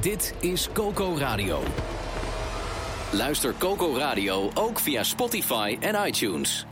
Dit 0.00 0.34
is 0.40 0.68
Coco 0.72 1.16
Radio. 1.18 1.62
Luister 3.12 3.54
Coco 3.58 3.96
Radio 3.96 4.50
ook 4.54 4.78
via 4.78 5.02
Spotify 5.02 5.76
en 5.80 6.06
iTunes. 6.06 6.66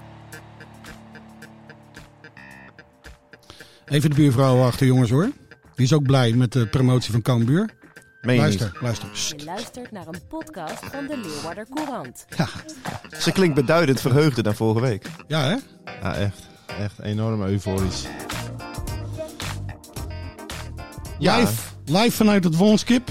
Even 3.84 4.10
de 4.10 4.16
buurvrouw 4.16 4.62
achter, 4.62 4.86
jongens 4.86 5.10
hoor. 5.10 5.30
Die 5.74 5.84
is 5.84 5.92
ook 5.92 6.02
blij 6.02 6.32
met 6.32 6.52
de 6.52 6.66
promotie 6.66 7.12
van 7.12 7.22
Cambuur. 7.22 7.70
Meen 8.20 8.34
je 8.34 8.40
Luister, 8.40 8.70
niet? 8.72 8.80
luister. 8.82 9.08
Je 9.36 9.44
luistert 9.44 9.90
naar 9.90 10.06
een 10.06 10.26
podcast 10.28 10.84
van 10.92 11.06
de 11.06 11.16
Leeuwarder 11.16 11.66
Courant. 11.74 12.26
Ja, 12.36 12.48
Ze 13.18 13.32
klinkt 13.32 13.54
beduidend 13.54 14.00
verheugder 14.00 14.42
dan 14.42 14.54
vorige 14.54 14.80
week. 14.80 15.06
ja 15.26 15.42
hè? 15.44 15.56
Ja, 16.02 16.14
echt. 16.14 16.38
Echt 16.80 16.98
enorm 17.02 17.42
euforisch. 17.42 18.06
Ja. 21.18 21.38
Live, 21.38 21.52
live 21.84 22.10
vanuit 22.16 22.44
het 22.44 22.56
Wonskip. 22.56 23.10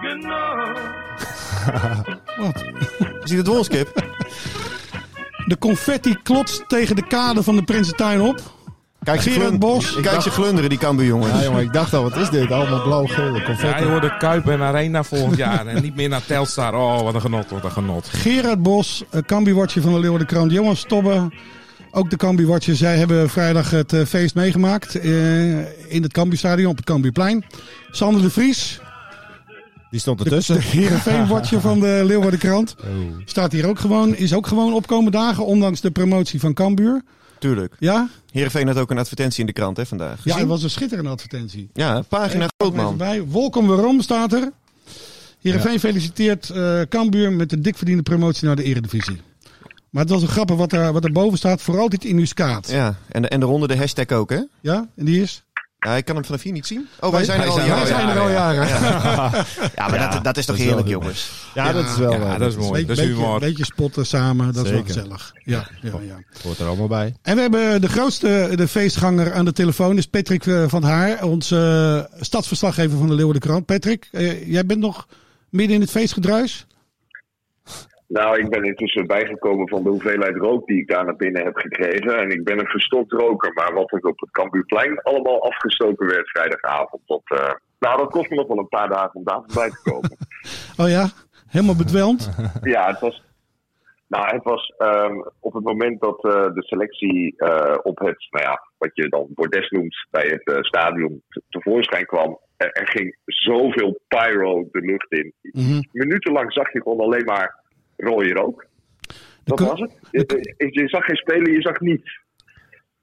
Wat? 2.40 2.64
Zie 3.24 3.36
je 3.36 3.36
het 3.36 3.46
wolskip? 3.46 4.02
De 5.46 5.58
confetti 5.58 6.16
klotst 6.22 6.64
tegen 6.68 6.96
de 6.96 7.06
kade 7.06 7.42
van 7.42 7.56
de 7.56 7.62
Prinsentuin 7.62 8.20
op. 8.20 8.40
Kijk 9.02 9.22
ze, 9.22 9.30
Gerard 9.30 9.46
glun- 9.48 9.58
Bos. 9.60 10.00
Kijk 10.00 10.20
ze 10.22 10.30
glunderen, 10.30 10.70
die 10.70 10.78
Cambuur 10.78 11.06
jongens. 11.06 11.32
Ja, 11.32 11.42
jongen, 11.42 11.62
ik 11.62 11.72
dacht 11.72 11.94
al, 11.94 12.02
wat 12.02 12.16
is 12.16 12.30
dit? 12.30 12.52
Allemaal 12.52 12.82
blauw-gele 12.82 13.38
Ja, 13.38 13.44
confetti. 13.44 13.82
je 13.82 13.88
hoort 13.90 14.02
de 14.02 14.16
Kuip 14.16 14.48
en 14.48 14.62
Arena 14.62 15.02
volgend 15.02 15.36
jaar. 15.36 15.66
En 15.66 15.82
niet 15.82 15.96
meer 15.96 16.08
naar 16.08 16.24
Telstar. 16.26 16.74
Oh, 16.74 17.00
wat 17.02 17.14
een 17.14 17.20
genot, 17.20 17.50
wat 17.50 17.64
een 17.64 17.70
genot. 17.70 18.08
Gerard 18.08 18.62
Bos, 18.62 19.04
Cambuurwatcher 19.26 19.82
van 19.82 19.92
de 19.92 19.98
Leeuwarden 20.00 20.26
Krant. 20.28 20.52
Johan 20.52 20.76
Stobbe, 20.76 21.28
ook 21.90 22.10
de 22.10 22.16
Cambuurwatcher. 22.16 22.76
Zij 22.76 22.96
hebben 22.96 23.30
vrijdag 23.30 23.70
het 23.70 23.92
eh, 23.92 24.04
feest 24.04 24.34
meegemaakt 24.34 24.94
eh, 24.94 25.92
in 25.92 26.02
het 26.02 26.12
Cambuurstadion 26.12 26.70
op 26.70 26.76
het 26.76 26.86
Cambuurplein. 26.86 27.44
Sander 27.90 28.22
de 28.22 28.30
Vries, 28.30 28.80
Die 29.90 30.00
stond 30.00 30.18
de, 30.18 30.24
ertussen. 30.24 30.54
de 30.54 30.62
Heerenveen-watcher 30.62 31.60
van 31.68 31.80
de 31.80 32.02
Leeuwarden 32.04 32.38
Krant. 32.38 32.74
Oh. 32.80 32.86
Staat 33.24 33.52
hier 33.52 33.66
ook 33.66 33.78
gewoon, 33.78 34.16
is 34.16 34.34
ook 34.34 34.46
gewoon 34.46 34.72
opkomende 34.72 35.10
dagen, 35.10 35.44
ondanks 35.44 35.80
de 35.80 35.90
promotie 35.90 36.40
van 36.40 36.54
Cambuur. 36.54 37.02
Tuurlijk. 37.38 37.74
Ja? 37.78 38.08
Heerenveen 38.32 38.66
had 38.66 38.76
ook 38.78 38.90
een 38.90 38.98
advertentie 38.98 39.40
in 39.40 39.46
de 39.46 39.52
krant 39.52 39.76
hè, 39.76 39.86
vandaag. 39.86 40.24
Ja, 40.24 40.38
het 40.38 40.46
was 40.46 40.62
een 40.62 40.70
schitterende 40.70 41.10
advertentie. 41.10 41.70
Ja, 41.72 42.02
pagina 42.08 42.46
groot 42.56 42.74
man. 42.74 42.96
Bij. 42.96 43.22
Wolkom 43.22 43.66
waarom 43.66 44.00
staat 44.00 44.32
er. 44.32 44.52
Heerenveen 45.40 45.80
feliciteert 45.80 46.50
eh 46.50 46.80
Cambuur 46.88 47.32
met 47.32 47.50
de 47.50 47.60
dik 47.60 47.76
verdiende 47.76 48.02
promotie 48.02 48.46
naar 48.46 48.56
de 48.56 48.62
eredivisie. 48.62 49.20
Maar 49.90 50.02
het 50.02 50.12
was 50.12 50.22
een 50.22 50.28
grappig 50.28 50.56
wat 50.56 50.72
er, 50.72 50.92
wat 50.92 51.04
er 51.04 51.12
boven 51.12 51.38
staat. 51.38 51.62
Voor 51.62 51.78
altijd 51.78 52.04
in 52.04 52.16
uw 52.16 52.24
skaat. 52.24 52.68
Ja. 52.70 52.76
Ja, 52.76 52.96
en, 53.08 53.22
de, 53.22 53.28
en 53.28 53.40
daaronder 53.40 53.68
de 53.68 53.76
hashtag 53.76 54.08
ook 54.08 54.30
hè? 54.30 54.40
En 54.96 55.04
die 55.04 55.22
is? 55.22 55.42
Ja, 55.80 55.96
ik 55.96 56.04
kan 56.04 56.14
hem 56.14 56.24
vanaf 56.24 56.42
hier 56.42 56.52
niet 56.52 56.66
zien. 56.66 56.88
Oh, 57.00 57.10
wij 57.10 57.24
zijn 57.24 57.40
er 57.40 57.48
al 57.48 57.58
jaren. 57.58 57.76
Wij 57.76 57.86
zijn 57.86 58.08
er 58.08 58.18
al 58.20 58.30
jaren. 58.30 58.68
Ja, 59.76 59.88
maar 59.88 59.98
dat, 60.12 60.24
dat 60.24 60.36
is 60.36 60.46
toch 60.46 60.56
dat 60.56 60.56
is 60.56 60.56
wel 60.56 60.56
heerlijk 60.56 60.88
jongens. 60.88 61.30
Ja, 61.54 61.72
dat 61.72 61.84
is 61.84 61.96
wel... 61.96 62.12
Ja, 62.12 62.38
dat 62.38 62.48
is 62.48 62.56
mooi. 62.56 62.70
Beetje, 62.70 62.86
Dat 62.86 62.98
is 62.98 63.04
beetje, 63.04 63.20
humor. 63.22 63.40
beetje 63.40 63.64
spotten 63.64 64.06
samen. 64.06 64.52
Dat 64.52 64.64
is 64.64 64.70
wel 64.70 64.82
gezellig. 64.84 65.32
Ja, 65.44 65.68
ja, 65.82 65.92
ja. 66.06 66.22
Hoort 66.42 66.58
er 66.58 66.66
allemaal 66.66 66.88
bij. 66.88 67.14
En 67.22 67.34
we 67.34 67.40
hebben 67.40 67.80
de 67.80 67.88
grootste 67.88 68.52
de 68.54 68.68
feestganger 68.68 69.32
aan 69.32 69.44
de 69.44 69.52
telefoon. 69.52 69.96
is 69.96 70.06
Patrick 70.06 70.46
eh, 70.46 70.64
van 70.66 70.82
Haar. 70.82 71.24
Onze 71.24 72.08
eh, 72.12 72.20
stadsverslaggever 72.22 72.98
van 72.98 73.08
de 73.08 73.14
Leeuwarden 73.14 73.42
Krant. 73.42 73.66
Patrick, 73.66 74.08
eh, 74.10 74.48
jij 74.48 74.66
bent 74.66 74.80
nog 74.80 75.06
midden 75.48 75.74
in 75.74 75.80
het 75.80 75.90
feestgedruis? 75.90 76.66
Nou, 78.08 78.38
ik 78.38 78.48
ben 78.48 78.64
intussen 78.64 79.06
bijgekomen 79.06 79.68
van 79.68 79.82
de 79.82 79.88
hoeveelheid 79.88 80.36
rook 80.36 80.66
die 80.66 80.78
ik 80.78 80.88
daar 80.88 81.04
naar 81.04 81.16
binnen 81.16 81.44
heb 81.44 81.56
gekregen. 81.56 82.18
En 82.18 82.30
ik 82.30 82.44
ben 82.44 82.58
een 82.58 82.66
gestopt 82.68 83.12
roker. 83.12 83.52
Maar 83.52 83.74
wat 83.74 83.92
er 83.92 84.00
op 84.00 84.20
het 84.20 84.30
Cambuurplein 84.30 85.02
allemaal 85.02 85.42
afgestoken 85.42 86.06
werd 86.06 86.30
vrijdagavond. 86.30 87.02
Dat, 87.06 87.22
eh, 87.24 87.52
nou, 87.78 87.98
dat 87.98 88.10
kost 88.10 88.30
me 88.30 88.36
nog 88.36 88.46
wel 88.46 88.58
een 88.58 88.68
paar 88.68 88.88
dagen 88.88 89.14
om 89.14 89.24
daar 89.24 89.42
voorbij 89.46 89.70
te 89.70 89.90
komen. 89.90 90.16
Oh 90.80 90.88
ja? 90.88 91.08
Helemaal 91.48 91.76
bedwelmd? 91.76 92.30
ja, 92.62 92.86
het 92.86 93.00
was... 93.00 93.22
Nou, 94.06 94.26
het 94.34 94.44
was 94.44 94.74
ehm, 94.78 95.14
op 95.40 95.52
het 95.52 95.64
moment 95.64 96.00
dat 96.00 96.24
eh, 96.24 96.54
de 96.54 96.62
selectie 96.62 97.34
eh, 97.36 97.78
op 97.82 97.98
het, 97.98 98.26
nou 98.30 98.44
ja, 98.44 98.62
wat 98.78 98.90
je 98.92 99.08
dan 99.08 99.26
bordes 99.28 99.70
noemt, 99.70 100.06
bij 100.10 100.26
het 100.26 100.66
stadion 100.66 101.22
te- 101.28 101.42
tevoorschijn 101.48 102.06
kwam. 102.06 102.38
Er, 102.56 102.72
er 102.72 102.88
ging 102.88 103.16
zoveel 103.24 104.00
pyro 104.08 104.68
de 104.72 104.80
lucht 104.80 105.12
in. 105.12 105.32
Mhm. 105.42 105.82
Minutenlang 105.92 106.52
zag 106.52 106.72
je 106.72 106.82
gewoon 106.82 107.00
alleen 107.00 107.24
maar 107.24 107.66
rode 107.98 108.32
rook. 108.32 108.66
Dat 109.44 109.58
was 109.60 109.80
het. 109.80 109.90
Je, 110.10 110.54
je- 110.58 110.80
je 110.82 110.88
zag 110.88 111.04
geen 111.04 111.16
spelen, 111.16 111.52
je 111.52 111.60
zag 111.60 111.80
niets. 111.80 112.26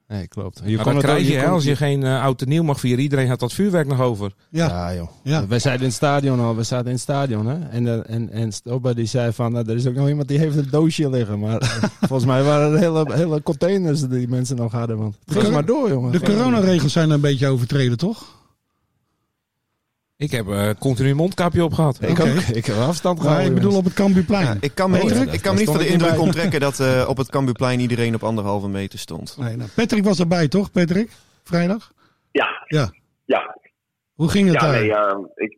Nee, 0.08 0.28
klopt. 0.28 0.62
Je 0.66 0.76
Maar 0.76 0.84
kon 0.86 0.94
dat 0.94 1.02
het 1.02 1.12
ook- 1.12 1.18
krijg 1.18 1.32
je, 1.34 1.38
hè, 1.40 1.48
als 1.48 1.64
je 1.64 1.76
geen 1.76 2.02
uh, 2.02 2.24
oud 2.24 2.42
en 2.42 2.50
nieuw 2.50 2.64
mag 2.64 2.80
vieren. 2.80 3.04
Iedereen 3.04 3.28
had 3.28 3.40
dat 3.40 3.54
vuurwerk 3.54 3.88
nog 3.88 4.02
over. 4.02 4.32
Ja. 4.50 4.68
Ja, 4.68 4.94
joh. 4.96 5.10
Ja. 5.24 5.48
Wij 5.48 5.60
zeiden 5.60 5.82
in 5.84 5.88
het 5.88 5.98
stadion 5.98 6.40
al, 6.40 6.56
we 6.56 6.64
zaten 6.64 6.86
in 6.86 6.92
het 6.92 7.02
stadion, 7.02 7.46
hè. 7.48 7.70
En, 7.70 7.88
eh, 7.88 8.16
en, 8.16 8.30
en 8.30 8.52
Stobba 8.52 8.94
die 8.94 9.06
zei 9.06 9.32
van, 9.34 9.52
nou, 9.52 9.70
er 9.70 9.76
is 9.76 9.88
ook 9.88 9.94
nog 9.96 10.08
iemand 10.08 10.28
die 10.28 10.40
heeft 10.40 10.58
een 10.58 10.70
doosje 10.70 11.10
liggen. 11.10 11.40
Maar 11.40 11.80
volgens 12.08 12.26
mij 12.26 12.44
waren 12.44 12.72
er 12.74 12.80
hele, 12.80 13.14
hele 13.14 13.42
containers 13.44 14.02
die 14.08 14.28
mensen 14.28 14.56
nog 14.56 14.72
hadden. 14.72 14.98
Want 14.98 15.18
het 15.26 15.38
ging 15.38 15.54
maar 15.54 15.66
door, 15.66 15.90
jongen. 15.90 16.12
De 16.12 16.22
coronaregels 16.22 16.94
zijn 16.94 17.10
een 17.10 17.22
beetje 17.22 17.48
overtreden, 17.48 17.98
toch? 17.98 18.44
Ik 20.18 20.32
heb 20.32 20.48
eh, 20.48 20.70
continu 20.80 21.10
een 21.10 21.16
mondkapje 21.16 21.64
op 21.64 21.74
gehad. 21.74 22.02
Ik 22.02 22.20
ook. 22.20 22.28
Ik 22.60 22.66
heb 22.66 22.76
afstand 22.76 23.18
Maar 23.18 23.26
gehouden. 23.28 23.56
ik 23.56 23.62
bedoel 23.62 23.78
op 23.78 23.84
het 23.84 23.94
Cambuurplein. 23.94 24.46
Ja, 24.46 24.56
ik 24.60 24.76
kan 24.76 24.90
me 24.92 25.02
Oh, 25.02 25.10
ja, 25.10 25.32
ik 25.32 25.42
kan 25.42 25.54
me 25.54 25.60
niet 25.60 25.70
van 25.70 25.78
de 25.78 25.88
indruk 25.88 26.20
onttrekken 26.20 26.60
dat 26.60 26.80
eh, 26.80 27.06
op 27.08 27.18
het 27.18 27.30
Cambuurplein 27.30 27.80
iedereen 27.80 28.16
op 28.16 28.24
anderhalve 28.24 28.68
meter 28.68 29.00
stond. 29.00 29.38
Nee, 29.40 29.56
nou, 29.56 29.70
Patrick 29.76 30.04
was 30.04 30.20
erbij, 30.20 30.48
toch, 30.48 30.72
Patrick? 30.72 31.12
Vrijdag? 31.44 31.92
Ja, 32.32 32.48
Ja. 32.68 32.92
ja. 33.26 33.58
Hoe 34.14 34.30
ging 34.30 34.48
het 34.52 34.62
Ja, 34.62 34.72
daar? 34.72 34.80
nee, 34.82 34.94
ehm, 34.94 35.20
ik, 35.36 35.58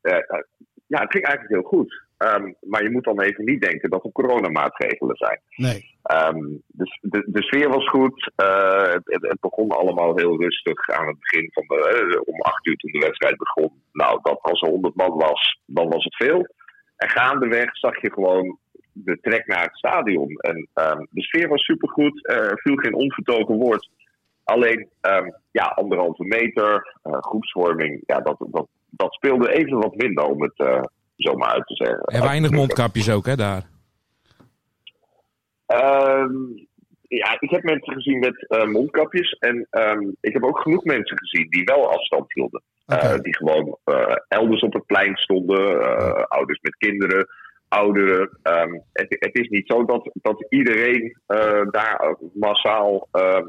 eh, 0.00 0.12
eh, 0.16 0.20
ja, 0.86 1.00
het 1.00 1.10
ging 1.10 1.24
eigenlijk 1.24 1.48
heel 1.48 1.62
goed. 1.78 2.02
Ehm, 2.20 2.52
maar 2.60 2.82
je 2.82 2.90
moet 2.90 3.04
dan 3.04 3.20
even 3.20 3.44
niet 3.44 3.60
denken 3.62 3.90
dat 3.90 4.04
er 4.04 4.12
coronamaatregelen 4.12 5.16
zijn. 5.16 5.40
Nee. 5.56 5.98
Ehm, 6.02 6.38
de, 6.66 6.98
de, 7.00 7.24
de 7.26 7.42
sfeer 7.42 7.68
was 7.68 7.88
goed. 7.88 8.32
Eh, 8.36 8.92
het, 8.92 9.02
het- 9.04 9.40
begon 9.40 9.68
allemaal 9.70 10.16
heel 10.16 10.40
rustig 10.40 10.88
aan 10.88 11.06
het 11.06 11.18
begin 11.18 11.50
van 11.52 11.64
de, 11.66 11.76
eh, 12.14 12.20
om 12.34 12.40
acht 12.40 12.66
uur 12.66 12.76
toen 12.76 12.92
de 12.92 12.98
wedstrijd 12.98 13.36
begon. 13.36 13.82
Nou, 13.92 14.18
dat 14.22 14.38
als 14.42 14.60
er 14.62 14.68
honderd 14.68 14.94
man 14.94 15.16
was, 15.18 15.60
dan 15.66 15.88
was 15.88 16.04
het 16.04 16.16
veel. 16.16 16.46
En 16.96 17.08
gaandeweg 17.08 17.76
zag 17.76 18.00
je 18.00 18.12
gewoon 18.12 18.58
de 18.92 19.18
trek 19.20 19.46
naar 19.46 19.62
het 19.62 19.76
stadion. 19.76 20.36
En 20.36 20.68
ehm, 20.74 21.04
de 21.10 21.22
sfeer 21.22 21.48
was 21.48 21.64
supergoed. 21.64 22.26
Eh, 22.26 22.36
Er 22.36 22.60
viel 22.60 22.76
geen 22.76 22.94
onvertogen 22.94 23.54
woord. 23.56 23.88
Alleen, 24.44 24.88
ja, 25.50 25.64
anderhalve 25.64 26.24
meter, 26.24 26.96
groepsvorming, 27.02 28.02
ja, 28.06 28.20
dat, 28.20 28.36
dat, 28.50 28.66
dat 28.90 29.12
speelde 29.14 29.52
even 29.52 29.78
wat 29.78 29.94
minder 29.96 30.24
om 30.24 30.42
het 30.42 30.88
eh, 31.24 31.32
zo 31.32 31.38
maar 31.38 31.52
uit 31.52 31.66
te 31.66 31.74
zeggen. 31.74 32.00
En 32.00 32.22
weinig 32.22 32.50
mondkapjes 32.60 33.10
ook, 33.10 33.26
hè, 33.26 33.36
daar. 33.36 33.68
Ehm, 35.66 36.32
ja, 37.16 37.36
ik 37.40 37.50
heb 37.50 37.62
mensen 37.62 37.92
gezien 37.92 38.18
met 38.18 38.46
eh, 38.48 38.66
mondkapjes. 38.66 39.30
En 39.38 39.66
ehm, 39.70 40.00
ik 40.20 40.32
heb 40.32 40.44
ook 40.44 40.58
genoeg 40.58 40.84
mensen 40.84 41.18
gezien 41.18 41.50
die 41.50 41.64
wel 41.64 41.90
afstand 41.90 42.32
hielden. 42.32 42.62
Eh, 42.86 43.18
die 43.18 43.36
gewoon 43.36 43.76
eh, 43.84 44.16
elders 44.28 44.62
op 44.62 44.72
het 44.72 44.86
plein 44.86 45.16
stonden. 45.16 45.78
ouders 46.28 46.60
met 46.60 46.76
kinderen, 46.76 47.26
ouderen. 47.68 48.38
Ehm, 48.42 48.72
het, 48.92 49.16
het 49.18 49.38
is 49.38 49.48
niet 49.48 49.66
zo 49.66 49.84
dat, 49.84 50.10
dat 50.12 50.46
iedereen 50.48 51.16
daar 51.70 52.16
massaal 52.34 53.08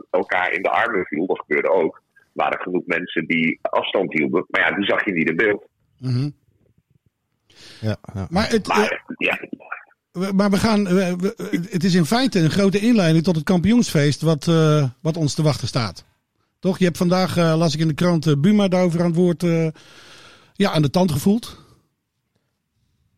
elkaar 0.10 0.51
in 0.51 0.62
de 0.62 0.69
armen 0.69 1.06
viel. 1.06 1.25
Dat 1.25 1.40
gebeurde 1.40 1.69
ook. 1.69 2.01
Er 2.16 2.30
waren 2.34 2.62
genoeg 2.62 2.84
mensen 2.86 3.25
die 3.25 3.60
afstand 3.62 4.13
hielden. 4.13 4.46
Maar 4.48 4.62
ja, 4.62 4.75
die 4.75 4.86
zag 4.86 5.06
je 5.06 5.13
niet 5.13 5.30
in 5.30 5.36
beeld. 5.36 5.68
Mhm. 6.00 6.30
Ja, 7.81 7.96
ja. 8.13 8.28
Maar, 8.30 8.50
het, 8.50 8.69
eh, 8.69 8.78
Maar 8.78 9.04
ja, 9.18 9.40
we- 10.12 10.34
maar 10.34 10.50
we 10.50 10.58
gaan, 10.58 10.84
we- 10.84 11.16
we- 11.16 11.68
het 11.69 11.84
is 11.84 11.94
in 11.94 12.06
feite 12.06 12.40
een 12.40 12.50
grote 12.52 12.80
inleiding 12.80 13.24
tot 13.24 13.36
het 13.36 13.44
kampioensfeest 13.46 14.22
wat, 14.22 14.48
eh, 14.48 14.84
wat 15.02 15.18
ons 15.18 15.34
te 15.34 15.42
wachten 15.42 15.68
staat. 15.68 16.04
Toch? 16.60 16.78
Je 16.80 16.86
hebt 16.86 16.98
vandaag, 16.98 17.38
eh, 17.38 17.56
las 17.58 17.74
ik 17.74 17.80
in 17.80 17.88
de 17.88 17.94
krant, 17.94 18.28
eh, 18.28 18.34
Buma 18.38 18.68
daarover 18.68 19.00
aan 19.00 19.06
het 19.06 19.16
woord 19.16 19.44
eh, 19.44 19.68
ja, 20.54 20.72
aan 20.72 20.81
de 20.81 20.90
tand 20.90 21.12
gevoeld. 21.12 21.58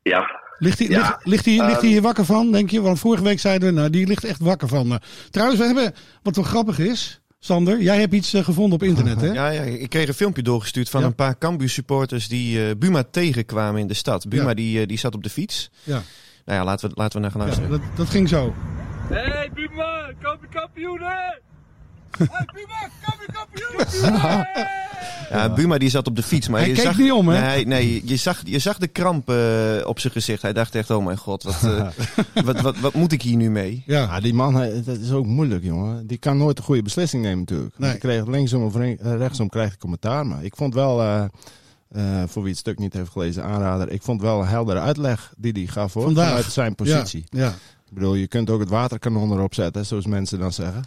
ja. 0.01 0.41
Ligt 0.57 0.79
hij, 0.79 0.87
Ja, 0.87 1.01
ligt, 1.01 1.25
ligt, 1.25 1.45
hij, 1.45 1.53
ligt 1.55 1.67
hij 1.67 1.75
ehm, 1.79 1.85
hier 1.85 2.01
wakker 2.01 2.25
van, 2.25 2.51
denk 2.51 2.69
je? 2.69 2.81
Want 2.81 2.99
vorige 2.99 3.23
week 3.23 3.39
zeiden 3.39 3.67
we, 3.69 3.73
nou, 3.79 3.89
die 3.89 4.07
ligt 4.07 4.23
echt 4.23 4.39
wakker 4.39 4.67
van. 4.67 4.91
eh. 4.91 4.97
trouwens, 5.29 5.59
we 5.59 5.65
hebben, 5.65 5.93
wat 6.21 6.35
wel 6.35 6.45
grappig 6.45 6.79
is, 6.79 7.21
Sander, 7.45 7.81
jij 7.81 7.99
hebt 7.99 8.13
iets 8.13 8.33
eh, 8.33 8.43
gevonden 8.43 8.73
op 8.73 8.83
internet, 8.83 9.21
hè? 9.21 9.31
Ja, 9.41 9.49
ja, 9.49 9.61
ik 9.61 9.89
kreeg 9.89 10.07
een 10.07 10.13
filmpje 10.13 10.41
doorgestuurd 10.43 10.89
van 10.89 11.01
Ja. 11.01 11.07
een 11.07 11.15
paar 11.15 11.37
Cambuur 11.37 11.69
supporters 11.69 12.27
die 12.27 12.67
eh, 12.67 12.75
Buma 12.77 13.03
tegenkwamen 13.11 13.81
in 13.81 13.87
de 13.87 13.93
stad. 13.93 14.27
Buma 14.29 14.47
Ja. 14.47 14.53
die, 14.53 14.81
eh, 14.81 14.87
die 14.87 14.97
zat 14.97 15.15
op 15.15 15.23
de 15.23 15.29
fiets. 15.29 15.69
Ja. 15.83 16.01
Nou 16.45 16.59
ja, 16.59 16.63
laten 16.65 16.89
we, 16.89 16.95
laten 16.95 17.15
we 17.15 17.21
naar 17.21 17.31
gaan 17.31 17.41
luisteren. 17.41 17.69
Dat, 17.69 17.81
dat 17.95 18.09
ging 18.09 18.29
zo. 18.29 18.53
Hey 19.09 19.51
Buma, 19.53 20.11
kampioen 20.21 20.49
kampioen! 20.51 20.99
Hey 21.01 22.45
Buma, 22.53 22.89
kampioen 23.01 23.33
kampioen! 23.33 24.45
Ja, 25.29 25.53
Buma 25.53 25.77
die 25.77 25.89
zat 25.89 26.07
op 26.07 26.15
de 26.15 26.23
fiets, 26.23 26.47
maar 26.47 26.59
Hij 26.59 26.69
je 26.69 26.75
keek 26.75 26.83
zag, 26.83 26.97
niet 26.97 27.11
om, 27.11 27.27
hè? 27.29 27.41
Nee, 27.41 27.65
nee 27.67 28.01
je, 28.05 28.15
zag, 28.15 28.41
je 28.43 28.59
zag 28.59 28.77
de 28.77 28.87
kramp 28.87 29.29
eh, 29.29 29.35
op 29.85 29.99
zijn 29.99 30.13
gezicht. 30.13 30.41
Hij 30.41 30.53
dacht 30.53 30.75
echt, 30.75 30.89
oh 30.89 31.05
mijn 31.05 31.17
god, 31.17 31.43
wat, 31.43 31.63
eh, 31.63 31.87
wat, 32.45 32.61
wat, 32.61 32.79
wat 32.79 32.93
moet 32.93 33.11
ik 33.11 33.21
hier 33.21 33.35
nu 33.37 33.49
mee? 33.49 33.83
Ja. 33.85 34.01
Ja, 34.01 34.19
die 34.19 34.33
man, 34.33 34.55
hij- 34.55 34.83
dat 34.85 34.97
is 34.97 35.11
ook 35.11 35.25
moeilijk, 35.25 35.63
jongen. 35.63 36.07
Die 36.07 36.17
kan 36.17 36.37
nooit 36.37 36.57
een 36.57 36.63
goede 36.63 36.81
beslissing 36.81 37.23
nemen, 37.23 37.39
natuurlijk. 37.39 37.77
Nee. 37.77 37.97
Krijgt 37.97 38.27
linksom 38.27 38.63
of 38.63 38.75
eh, 38.75 38.95
rechtsom 39.17 39.49
krijg 39.49 39.71
je 39.71 39.77
commentaar. 39.77 40.25
Maar 40.27 40.43
ik 40.43 40.55
vond 40.55 40.73
wel, 40.73 41.01
eh, 41.01 41.23
eh, 41.91 42.23
voor 42.27 42.41
wie 42.41 42.51
het 42.51 42.59
stuk 42.59 42.79
niet 42.79 42.93
heeft 42.93 43.11
gelezen, 43.11 43.43
aanrader. 43.43 43.91
Ik 43.91 44.01
vond 44.01 44.21
wel 44.21 44.39
een 44.41 44.47
heldere 44.47 44.79
uitleg 44.79 45.33
die 45.37 45.51
hij 45.51 45.65
gaf, 45.65 45.93
hoor. 45.93 46.03
Vandaag. 46.03 46.27
Vanuit 46.27 46.45
zijn 46.45 46.75
positie. 46.75 47.23
Ja, 47.29 47.39
ja. 47.39 47.49
Ik 47.87 47.93
bedoel, 47.99 48.15
je 48.15 48.27
kunt 48.27 48.49
ook 48.49 48.59
het 48.59 48.69
waterkanon 48.69 49.31
erop 49.31 49.53
zetten, 49.53 49.85
zoals 49.85 50.05
mensen 50.05 50.39
dan 50.39 50.53
zeggen. 50.53 50.83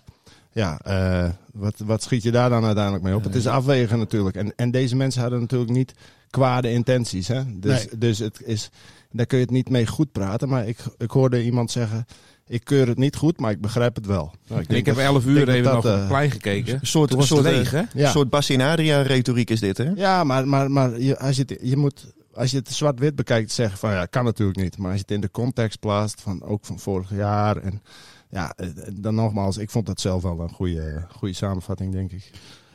Ja, 0.57 0.79
eh, 0.85 1.29
wat, 1.53 1.75
wat 1.85 2.03
schiet 2.03 2.23
je 2.23 2.31
daar 2.31 2.51
dan 2.51 2.65
uiteindelijk 2.65 3.05
mee 3.05 3.15
op? 3.15 3.25
Het 3.25 3.35
is 3.35 3.47
afwegen 3.47 3.99
natuurlijk. 3.99 4.37
En, 4.37 4.53
en 4.57 4.71
deze 4.71 4.97
mensen 4.97 5.21
hadden 5.21 5.41
natuurlijk 5.41 5.71
niet 5.71 5.95
kwade 6.31 6.73
intenties. 6.73 7.29
Hè? 7.29 7.43
Dus, 7.61 7.87
Nee. 7.87 7.99
dus 7.99 8.19
het 8.19 8.43
is, 8.45 8.71
daar 9.11 9.27
kun 9.27 9.39
je 9.39 9.45
het 9.45 9.53
niet 9.53 9.69
mee 9.69 9.87
goed 9.87 10.13
praten. 10.13 10.49
Maar 10.49 10.69
ik, 10.69 10.79
ik 10.99 11.11
hoorde 11.11 11.45
iemand 11.45 11.71
zeggen, 11.71 12.07
ik 12.47 12.65
keur 12.65 12.89
het 12.89 12.99
niet 12.99 13.17
goed, 13.17 13.41
maar 13.41 13.51
ik 13.51 13.61
begrijp 13.61 13.95
het 13.97 14.07
wel. 14.07 14.35
Nou, 14.49 14.61
Ik, 14.61 14.69
denk 14.69 14.87
heb 14.87 14.95
dat- 14.95 15.05
11 15.05 15.25
denk 15.25 15.37
uur 15.37 15.49
even 15.49 15.63
dat, 15.63 15.73
nog 15.75 15.85
op 15.85 15.91
eh, 15.91 15.99
het 15.99 16.09
plein 16.09 16.31
gekeken. 16.31 16.75
Een 16.75 16.87
soort, 16.87 17.11
het 17.11 17.23
soort, 17.25 17.43
leeg, 17.43 17.71
hè? 17.71 17.83
Ja. 17.95 18.11
soort 18.11 18.31
Bassin 18.31 18.61
retoriek 19.03 19.51
is 19.51 19.61
dit, 19.61 19.77
hè? 19.79 19.91
Ja, 19.95 20.25
maar, 20.25 20.49
maar, 20.49 20.71
maar 20.71 21.01
je, 21.01 21.19
als 21.19 21.37
je, 21.37 21.45
het, 21.47 21.59
je 21.63 21.77
moet, 21.77 22.07
als 22.35 22.51
je 22.51 22.57
het 22.57 22.73
zwart-wit 22.73 23.15
bekijkt, 23.17 23.53
zeggen 23.53 23.79
van 23.79 23.91
ja, 23.93 24.07
kan 24.07 24.25
natuurlijk 24.25 24.59
niet. 24.59 24.79
Maar 24.79 24.87
als 24.91 24.97
je 24.97 25.03
het 25.07 25.15
in 25.15 25.21
de 25.21 25.31
context 25.31 25.81
plaatst, 25.81 26.21
van, 26.21 26.43
ook 26.43 26.65
van 26.65 26.79
vorig 26.79 27.11
jaar. 27.15 27.57
En 27.57 27.83
ja, 28.31 28.53
eh, 28.57 28.67
dan 29.01 29.15
nogmaals, 29.15 29.59
ik 29.59 29.71
vond 29.71 29.87
dat 29.87 30.01
zelf 30.01 30.23
wel 30.23 30.41
een 30.41 30.49
goede, 30.49 31.05
goede 31.09 31.35
samenvatting, 31.35 31.93
denk 31.93 32.13
ik. 32.13 32.31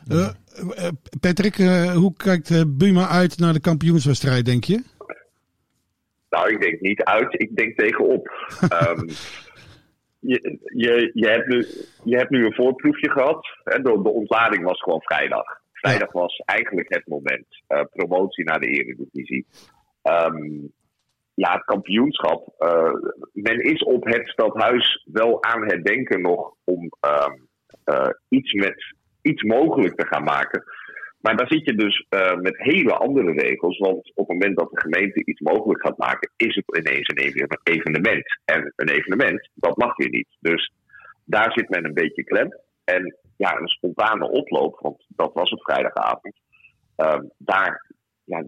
Eh, 0.07 0.27
eh, 0.75 0.87
Patrick, 1.19 1.57
eh, 1.57 1.91
hoe 1.91 2.13
kijkt 2.13 2.49
eh, 2.51 2.61
Buma 2.67 3.07
uit 3.07 3.37
naar 3.39 3.53
de 3.53 3.59
kampioenswedstrijd, 3.59 4.45
denk 4.45 4.63
je? 4.63 4.83
Nou, 6.29 6.49
ik 6.53 6.61
denk 6.61 6.81
niet 6.81 7.03
uit, 7.03 7.41
ik 7.41 7.55
denk 7.55 7.77
tegenop. 7.77 8.27
Ehm, 8.69 9.07
je, 10.19 10.59
je, 10.75 11.11
je, 11.13 11.27
hebt 11.27 11.47
nu, 11.47 11.67
je 12.03 12.17
hebt 12.17 12.29
nu 12.29 12.45
een 12.45 12.53
voorproefje 12.53 13.09
gehad. 13.09 13.45
Hè, 13.63 13.81
de, 13.81 14.01
de 14.03 14.09
ontlading 14.09 14.63
was 14.63 14.81
gewoon 14.81 15.01
vrijdag. 15.01 15.43
Vrijdag 15.73 16.11
was 16.11 16.37
eigenlijk 16.45 16.93
het 16.93 17.07
moment. 17.07 17.45
eh, 17.67 17.81
promotie 17.93 18.43
naar 18.45 18.59
de 18.59 18.67
Eredivisie. 18.67 19.45
Ehm 20.01 20.49
ja, 21.33 21.53
het 21.53 21.63
kampioenschap. 21.63 22.53
eh, 22.57 22.93
men 23.33 23.59
is 23.59 23.83
op 23.83 24.05
het 24.05 24.27
stadhuis 24.27 25.07
wel 25.11 25.43
aan 25.43 25.63
het 25.65 25.83
denken 25.85 26.21
nog 26.21 26.53
om 26.63 26.89
ehm, 26.99 27.33
eh, 27.83 28.09
iets, 28.29 28.53
met, 28.53 28.95
iets 29.21 29.43
mogelijk 29.43 29.95
te 29.95 30.07
gaan 30.07 30.23
maken. 30.23 30.63
Maar 31.21 31.37
daar 31.37 31.47
zit 31.47 31.65
je 31.65 31.75
dus 31.75 32.05
eh, 32.09 32.35
met 32.35 32.57
hele 32.57 32.93
andere 32.93 33.31
regels. 33.31 33.77
Want 33.77 34.11
op 34.15 34.27
het 34.27 34.37
moment 34.37 34.57
dat 34.57 34.69
de 34.71 34.81
gemeente 34.81 35.25
iets 35.25 35.39
mogelijk 35.39 35.81
gaat 35.85 35.97
maken, 35.97 36.31
is 36.37 36.55
het 36.55 36.77
ineens 36.77 37.07
een 37.07 37.17
even- 37.17 37.59
evenement. 37.63 38.23
En 38.45 38.73
een 38.75 38.89
evenement, 38.89 39.49
dat 39.53 39.77
mag 39.77 39.95
weer 39.95 40.09
niet. 40.09 40.27
Dus 40.39 40.73
daar 41.25 41.51
zit 41.51 41.69
men 41.69 41.85
een 41.85 41.93
beetje 41.93 42.23
klem. 42.23 42.49
En 42.83 43.15
ja, 43.37 43.57
een 43.59 43.67
spontane 43.67 44.29
oploop, 44.29 44.79
want 44.79 45.05
dat 45.07 45.33
was 45.33 45.49
het 45.49 45.61
vrijdagavond. 45.63 46.39
ehm, 46.95 47.23
daar, 47.37 47.91
ja, 48.23 48.43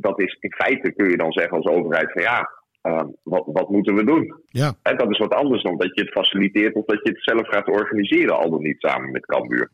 dat, 0.00 0.20
is 0.20 0.36
in 0.40 0.52
feite 0.52 0.92
kun 0.92 1.10
je 1.10 1.16
dan 1.16 1.32
zeggen 1.32 1.56
als 1.56 1.66
overheid 1.66 2.12
van 2.12 2.22
ja, 2.22 2.50
ehm, 2.82 3.06
wat, 3.22 3.42
wat 3.46 3.68
moeten 3.68 3.94
we 3.94 4.04
doen? 4.04 4.42
Ja. 4.48 4.72
En 4.82 4.96
dat 4.96 5.10
is 5.10 5.18
wat 5.18 5.34
anders 5.34 5.62
dan 5.62 5.76
dat 5.76 5.94
je 5.94 6.00
het 6.00 6.12
faciliteert 6.12 6.74
of 6.74 6.84
dat 6.84 7.00
je 7.02 7.10
het 7.10 7.22
zelf 7.22 7.48
gaat 7.48 7.68
organiseren, 7.68 8.38
al 8.38 8.50
dan 8.50 8.62
niet 8.62 8.80
samen 8.80 9.10
met 9.10 9.26
Cambuur. 9.26 9.70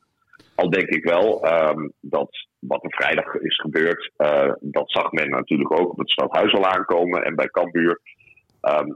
Al 0.54 0.70
denk 0.70 0.88
ik 0.88 1.04
wel 1.04 1.44
ehm, 1.44 1.88
dat 2.00 2.46
wat 2.58 2.84
er 2.84 2.94
vrijdag 2.94 3.34
is 3.34 3.60
gebeurd, 3.60 4.12
eh, 4.16 4.52
dat 4.60 4.90
zag 4.90 5.12
men 5.12 5.30
natuurlijk 5.30 5.80
ook 5.80 5.90
op 5.90 5.98
het 5.98 6.10
stadhuis 6.10 6.52
al 6.52 6.66
aankomen 6.66 7.24
en 7.24 7.34
bij 7.34 7.48
Cambuur. 7.48 8.00
Ehm, 8.60 8.88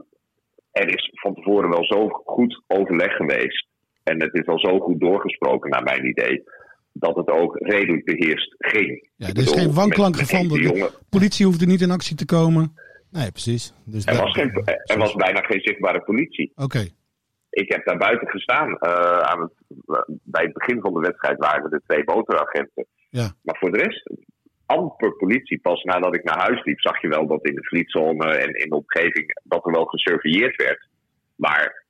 er 0.71 0.87
is 0.87 1.09
van 1.13 1.33
tevoren 1.33 1.69
wel 1.69 1.85
zo 1.85 2.07
goed 2.07 2.61
overleg 2.67 3.15
geweest 3.15 3.67
en 4.03 4.21
het 4.21 4.33
is 4.33 4.47
al 4.47 4.59
zo 4.59 4.79
goed 4.79 4.99
doorgesproken 4.99 5.69
naar 5.69 5.83
mijn 5.83 6.05
idee, 6.05 6.43
dat 6.93 7.15
het 7.15 7.29
ook 7.29 7.55
redelijk 7.59 8.05
beheerst 8.05 8.55
ging. 8.57 9.09
Ja, 9.15 9.27
er 9.27 9.37
is 9.37 9.43
bedoel, 9.43 9.53
geen 9.63 9.73
wanklank 9.73 10.17
gevonden. 10.17 10.57
De 10.57 10.63
jongen- 10.63 10.89
politie 11.09 11.45
hoefde 11.45 11.65
niet 11.65 11.81
in 11.81 11.91
actie 11.91 12.15
te 12.15 12.25
komen. 12.25 12.75
Nee, 13.11 13.31
precies. 13.31 13.73
Dus 13.85 14.05
er, 14.05 14.15
was 14.17 14.31
geen, 14.31 14.51
er 14.85 14.97
was 14.97 15.13
bijna 15.13 15.41
geen 15.41 15.61
zichtbare 15.61 16.01
politie. 16.01 16.51
Oké. 16.55 16.85
Ik 17.49 17.71
heb 17.71 17.85
daar 17.85 17.97
buiten 17.97 18.27
gestaan. 18.27 18.77
eh, 18.77 19.17
aan 19.19 19.41
het, 19.41 19.53
bij 20.23 20.43
het 20.43 20.53
begin 20.53 20.81
van 20.81 20.93
de 20.93 20.99
wedstrijd 20.99 21.37
waren 21.37 21.63
er 21.63 21.69
de 21.69 21.81
twee 21.87 22.03
motoragenten. 22.05 22.85
Ja. 23.09 23.31
Maar 23.41 23.57
voor 23.59 23.71
de 23.71 23.77
rest, 23.77 24.09
amper 24.65 25.15
politie. 25.15 25.59
Pas 25.59 25.83
nadat 25.83 26.15
ik 26.15 26.23
naar 26.23 26.39
huis 26.39 26.63
liep, 26.63 26.79
zag 26.79 27.01
je 27.01 27.07
wel 27.07 27.27
dat 27.27 27.45
in 27.47 27.55
de 27.55 27.63
vlietzone 27.63 28.25
en 28.37 28.53
in 28.63 28.69
de 28.69 28.75
omgeving 28.75 29.39
dat 29.43 29.65
er 29.65 29.71
wel 29.71 29.85
gesurveilleerd 29.85 30.55
werd. 30.55 30.87
Maar 31.35 31.80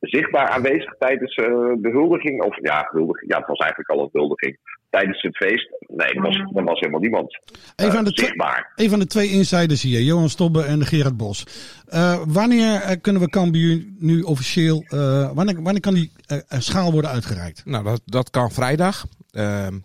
zichtbaar 0.00 0.48
aanwezig 0.48 0.94
tijdens 0.98 1.34
eh, 1.34 1.44
de 1.78 1.90
huldiging, 1.92 2.42
of 2.42 2.56
ja, 2.62 2.88
huldiging, 2.90 3.30
ja, 3.30 3.38
het 3.38 3.46
was 3.46 3.58
eigenlijk 3.58 3.90
al 3.90 4.00
een 4.02 4.08
huldiging. 4.12 4.58
Tijdens 4.90 5.22
het 5.22 5.36
feest, 5.36 5.68
nee, 5.86 6.08
er 6.12 6.22
was, 6.22 6.36
er 6.54 6.64
was 6.64 6.78
helemaal 6.80 7.00
niemand 7.00 7.38
Even 7.76 7.92
eh, 7.92 7.98
aan 7.98 8.04
de 8.04 8.12
twee- 8.12 8.26
zichtbaar. 8.26 8.72
Een 8.76 8.90
van 8.90 8.98
de 8.98 9.06
twee 9.06 9.28
insiders 9.28 9.82
hier, 9.82 10.00
Johan 10.00 10.28
Stobbe 10.28 10.62
en 10.62 10.86
Gerard 10.86 11.16
Bos. 11.16 11.46
Eh, 11.86 12.22
wanneer 12.26 12.80
eh, 12.80 12.96
kunnen 13.00 13.22
we 13.22 13.28
Cambuur 13.30 13.84
nu 13.98 14.22
officieel, 14.22 14.84
eh, 14.88 15.30
wanneer, 15.34 15.62
wanneer 15.62 15.80
kan 15.82 15.94
die 15.94 16.12
eh, 16.26 16.38
eh, 16.48 16.60
schaal 16.60 16.92
worden 16.92 17.10
uitgereikt? 17.10 17.62
Nou, 17.64 17.84
dat, 17.84 18.00
dat 18.04 18.30
kan 18.30 18.50
vrijdag. 18.50 19.04
Ehm, 19.30 19.78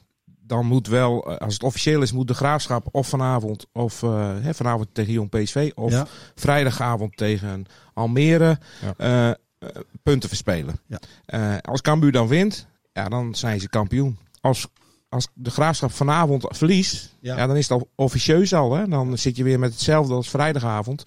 dan 0.48 0.66
moet 0.66 0.88
wel, 0.88 1.30
eh, 1.31 1.38
als 1.38 1.54
het 1.54 1.63
officieel 1.63 2.01
is, 2.01 2.12
moet 2.12 2.27
de 2.27 2.33
graafschap 2.33 2.88
of 2.92 3.07
vanavond 3.07 3.68
of 3.74 4.04
eh, 4.04 4.31
hè, 4.42 4.54
vanavond 4.54 4.88
tegen 4.94 5.13
Jong 5.13 5.30
PSV 5.30 5.71
of 5.75 5.92
Ja. 5.92 6.06
vrijdagavond 6.36 7.18
tegen 7.18 7.66
Almere 7.94 8.57
Ja. 8.81 8.94
eh, 8.98 9.30
eh, 9.30 9.36
punten 10.04 10.30
verspelen. 10.30 10.75
Ja. 10.88 11.00
Eh, 11.25 11.57
als 11.62 11.81
Cambuur 11.81 12.12
dan 12.12 12.27
wint, 12.27 12.68
ja, 12.94 13.10
dan 13.10 13.36
zijn 13.36 13.60
ze 13.60 13.69
kampioen. 13.69 14.18
Als, 14.42 14.68
als 15.10 15.27
de 15.33 15.51
graafschap 15.51 15.92
vanavond 15.92 16.45
verliest, 16.50 17.15
Ja. 17.19 17.38
ja. 17.38 17.48
dan 17.48 17.56
is 17.56 17.69
het 17.69 17.80
al 17.80 17.89
officieus 17.95 18.54
al. 18.54 18.74
Hè? 18.75 18.88
Dan 18.88 19.18
zit 19.18 19.36
je 19.36 19.44
weer 19.44 19.60
met 19.60 19.71
hetzelfde 19.71 20.13
als 20.13 20.30
vrijdagavond. 20.30 21.04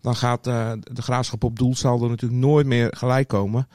Dan 0.00 0.16
gaat 0.16 0.46
eh, 0.46 0.72
de 0.82 1.02
graafschap 1.02 1.44
op 1.44 1.58
doelsaldo 1.58 2.08
natuurlijk 2.08 2.40
nooit 2.40 2.66
meer 2.66 2.94
gelijk 2.96 3.28
komen. 3.28 3.68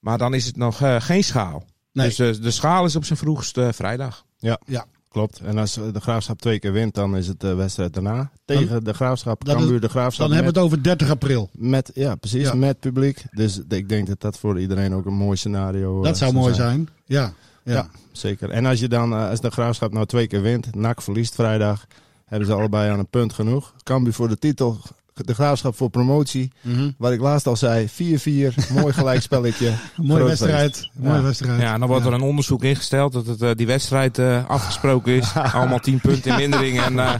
Maar 0.00 0.18
dan 0.18 0.34
is 0.34 0.46
het 0.46 0.56
nog 0.56 0.82
eh, 0.82 1.00
geen 1.00 1.24
schaal. 1.24 1.64
Nee. 1.92 2.06
Dus 2.06 2.16
de, 2.16 2.38
de 2.40 2.50
schaal 2.50 2.84
is 2.84 2.96
op 2.96 3.04
zijn 3.04 3.18
vroegst 3.18 3.56
eh, 3.58 3.68
vrijdag. 3.72 4.24
Ja, 4.38 4.60
Ja. 4.66 4.86
Klopt. 5.16 5.40
En 5.40 5.58
als 5.58 5.74
de 5.74 6.00
Graafschap 6.00 6.40
twee 6.40 6.58
keer 6.58 6.72
wint, 6.72 6.94
dan 6.94 7.16
is 7.16 7.26
het 7.28 7.40
de 7.40 7.54
wedstrijd 7.54 7.94
daarna. 7.94 8.30
Tegen 8.44 8.84
de 8.84 8.92
Graafschap, 8.94 9.44
is- 9.46 9.52
Cambuur 9.52 9.80
de 9.80 9.88
Graafschap. 9.88 10.26
Dan 10.26 10.36
hebben 10.36 10.52
we 10.54 10.58
het 10.60 10.68
over 10.68 10.82
30 10.82 11.10
april. 11.10 11.50
met, 11.52 11.90
ja, 11.94 12.14
precies, 12.14 12.42
Ja. 12.42 12.54
met 12.54 12.80
publiek. 12.80 13.24
Dus 13.30 13.60
ik 13.68 13.88
denk 13.88 14.06
dat 14.06 14.20
dat 14.20 14.38
voor 14.38 14.60
iedereen 14.60 14.94
ook 14.94 15.06
een 15.06 15.14
mooi 15.14 15.36
scenario 15.36 16.02
Dat 16.02 16.12
eh, 16.12 16.18
zou 16.18 16.32
mooi 16.32 16.54
zijn. 16.54 16.88
Ja. 17.04 17.32
Ja. 17.64 17.72
Ja. 17.72 17.88
Zeker. 18.12 18.50
En 18.50 18.66
als 18.66 18.80
je 18.80 18.88
dan, 18.88 19.12
eh, 19.12 19.28
als 19.30 19.40
de 19.40 19.50
Graafschap 19.50 19.92
nou 19.92 20.06
twee 20.06 20.26
keer 20.26 20.42
wint, 20.42 20.74
NAC 20.74 21.02
verliest 21.02 21.34
vrijdag, 21.34 21.86
hebben 22.26 22.48
ze 22.48 22.54
allebei 22.54 22.90
aan 22.90 22.98
een 22.98 23.08
punt 23.08 23.32
genoeg. 23.32 23.74
Cambuur 23.82 24.12
voor 24.12 24.28
de 24.28 24.38
titel, 24.38 24.78
de 25.24 25.34
Graafschap 25.34 25.76
voor 25.76 25.90
promotie. 25.90 26.52
Mhm. 26.60 26.90
Wat 26.98 27.12
ik 27.12 27.20
laatst 27.20 27.46
al 27.46 27.56
zei, 27.56 27.88
4-4, 27.88 28.54
mooi 28.72 28.92
gelijkspelletje. 28.92 29.72
Mooie 29.96 30.24
wedstrijd. 30.24 30.76
feest. 30.76 30.90
Mooie 30.94 31.16
Ja. 31.16 31.22
wedstrijd. 31.22 31.60
Ja, 31.60 31.72
en 31.72 31.80
dan 31.80 31.88
wordt 31.88 32.06
er 32.06 32.12
een 32.12 32.20
onderzoek 32.20 32.64
ingesteld 32.64 33.12
dat 33.12 33.26
het, 33.26 33.42
eh, 33.42 33.50
die 33.54 33.66
wedstrijd 33.66 34.18
eh, 34.18 34.48
afgesproken 34.48 35.12
is. 35.12 35.32
Allemaal 35.54 35.78
10 35.78 36.00
punten 36.00 36.30
in 36.30 36.36
mindering 36.36 36.80
en 36.80 36.98
eh, 36.98 37.14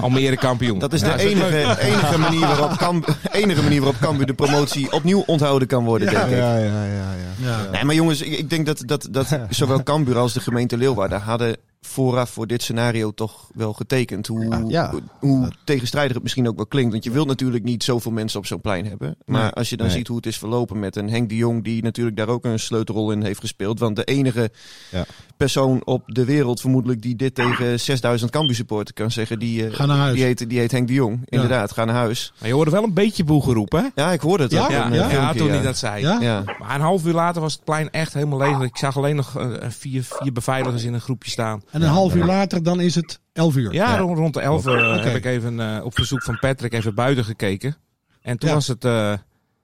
Almere 0.00 0.36
kampioen. 0.36 0.78
Dat 0.78 0.92
is 0.92 1.00
de 1.00 1.06
Ja, 1.06 1.16
enige, 1.16 1.76
enige, 1.80 2.18
manier 2.18 2.40
waarop 2.46 2.70
Cambu- 2.76 3.12
enige 3.32 3.62
manier 3.62 3.80
waarop 3.80 4.00
Cambuur 4.00 4.26
de 4.26 4.34
promotie 4.34 4.92
opnieuw 4.92 5.22
onthouden 5.26 5.68
kan 5.68 5.84
worden, 5.84 6.08
denk 6.10 6.24
ik. 6.24 6.30
Ja, 6.30 6.56
ja, 6.56 6.84
ja, 6.84 6.84
ja. 6.84 7.08
Ja. 7.42 7.70
Nee, 7.72 7.84
maar 7.84 7.94
jongens, 7.94 8.20
ik, 8.22 8.38
ik 8.38 8.50
denk 8.50 8.66
dat, 8.66 8.82
dat, 8.86 9.08
dat 9.10 9.38
zowel 9.50 9.82
Cambuur 9.82 10.16
als 10.18 10.32
de 10.32 10.40
gemeente 10.40 10.76
Leeuwarden 10.76 11.20
hadden 11.20 11.56
vooraf 11.80 12.30
voor 12.30 12.46
dit 12.46 12.62
scenario 12.62 13.10
toch 13.10 13.50
wel 13.54 13.72
getekend. 13.72 14.26
Hoe, 14.26 14.64
Ja. 14.68 14.92
hoe 15.18 15.52
tegenstrijdig 15.64 16.12
het 16.14 16.22
misschien 16.22 16.48
ook 16.48 16.56
wel 16.56 16.66
klinkt. 16.66 16.92
Want 16.92 17.04
je 17.04 17.10
wilt 17.10 17.26
natuurlijk 17.26 17.64
niet 17.64 17.82
zoveel 17.84 18.12
mensen 18.12 18.38
op 18.38 18.46
zo'n 18.46 18.60
plein 18.60 18.86
hebben. 18.86 19.16
Maar 19.26 19.42
Nee. 19.42 19.50
als 19.50 19.70
je 19.70 19.76
dan 19.76 19.86
Nee. 19.86 19.96
ziet 19.96 20.06
hoe 20.06 20.16
het 20.16 20.26
is 20.26 20.38
verlopen 20.38 20.78
met 20.78 20.96
een 20.96 21.10
Henk 21.10 21.28
de 21.28 21.36
Jong... 21.36 21.64
die 21.64 21.82
natuurlijk 21.82 22.16
daar 22.16 22.28
ook 22.28 22.44
een 22.44 22.58
sleutelrol 22.58 23.12
in 23.12 23.22
heeft 23.22 23.40
gespeeld. 23.40 23.78
Want 23.78 23.96
de 23.96 24.04
enige 24.04 24.50
Ja. 24.90 25.04
Persoon 25.40 25.84
op 25.84 26.02
de 26.06 26.24
wereld 26.24 26.60
vermoedelijk 26.60 27.02
die 27.02 27.16
dit 27.16 27.34
tegen 27.34 27.80
6000 27.80 28.30
Cambuur 28.30 28.54
supporters 28.54 28.92
kan 28.92 29.10
zeggen. 29.10 29.38
Die, 29.38 29.66
eh, 29.66 29.74
Ga 29.74 29.86
naar 29.86 29.96
huis. 29.96 30.14
Die 30.14 30.24
heet, 30.24 30.48
die 30.48 30.58
heet 30.58 30.70
Henk 30.72 30.86
de 30.86 30.92
Jong. 30.92 31.20
Inderdaad, 31.24 31.72
ga 31.72 31.84
naar 31.84 31.94
huis. 31.94 32.32
Maar 32.38 32.48
je 32.48 32.54
hoorde 32.54 32.70
wel 32.70 32.82
een 32.82 32.94
beetje 32.94 33.24
boel 33.24 33.40
geroepen, 33.40 33.82
hè? 33.94 34.02
Ja, 34.02 34.12
ik 34.12 34.20
hoorde 34.20 34.42
het 34.42 34.52
Ja? 34.52 34.70
Ja, 34.70 34.86
in, 34.86 34.92
ja, 34.92 35.02
eh, 35.02 35.08
filmpje, 35.08 35.38
toen 35.38 35.46
ja. 35.46 35.52
hij 35.52 35.62
dat 35.62 35.76
zei. 35.76 36.02
Ja? 36.02 36.20
Ja. 36.20 36.42
Maar 36.58 36.74
een 36.74 36.80
half 36.80 37.06
uur 37.06 37.12
later 37.12 37.40
was 37.40 37.52
het 37.52 37.64
plein 37.64 37.90
echt 37.90 38.14
helemaal 38.14 38.38
leeg. 38.38 38.60
Ik 38.60 38.76
zag 38.76 38.96
alleen 38.96 39.16
nog 39.16 39.38
eh, 39.38 39.46
vier, 39.68 40.02
vier 40.04 40.32
beveiligers 40.32 40.84
in 40.84 40.94
een 40.94 41.00
groepje 41.00 41.30
staan. 41.30 41.62
En 41.70 41.82
een 41.82 41.88
half 41.88 42.14
uur 42.14 42.24
later, 42.24 42.62
dan 42.62 42.80
is 42.80 42.94
het 42.94 43.20
11 43.32 43.56
uur. 43.56 43.72
Ja, 43.72 43.96
rond, 43.96 44.18
rond 44.18 44.34
de 44.34 44.40
11 44.40 44.66
uur 44.66 45.04
heb 45.04 45.16
ik 45.16 45.24
even 45.24 45.60
eh, 45.60 45.84
op 45.84 45.94
verzoek 45.94 46.22
van 46.22 46.38
Patrick 46.38 46.72
even 46.72 46.94
buiten 46.94 47.24
gekeken. 47.24 47.76
En 48.22 48.38
toen 48.38 48.48
Ja. 48.48 48.54
was 48.54 48.66
het, 48.68 48.84
eh, 48.84 49.12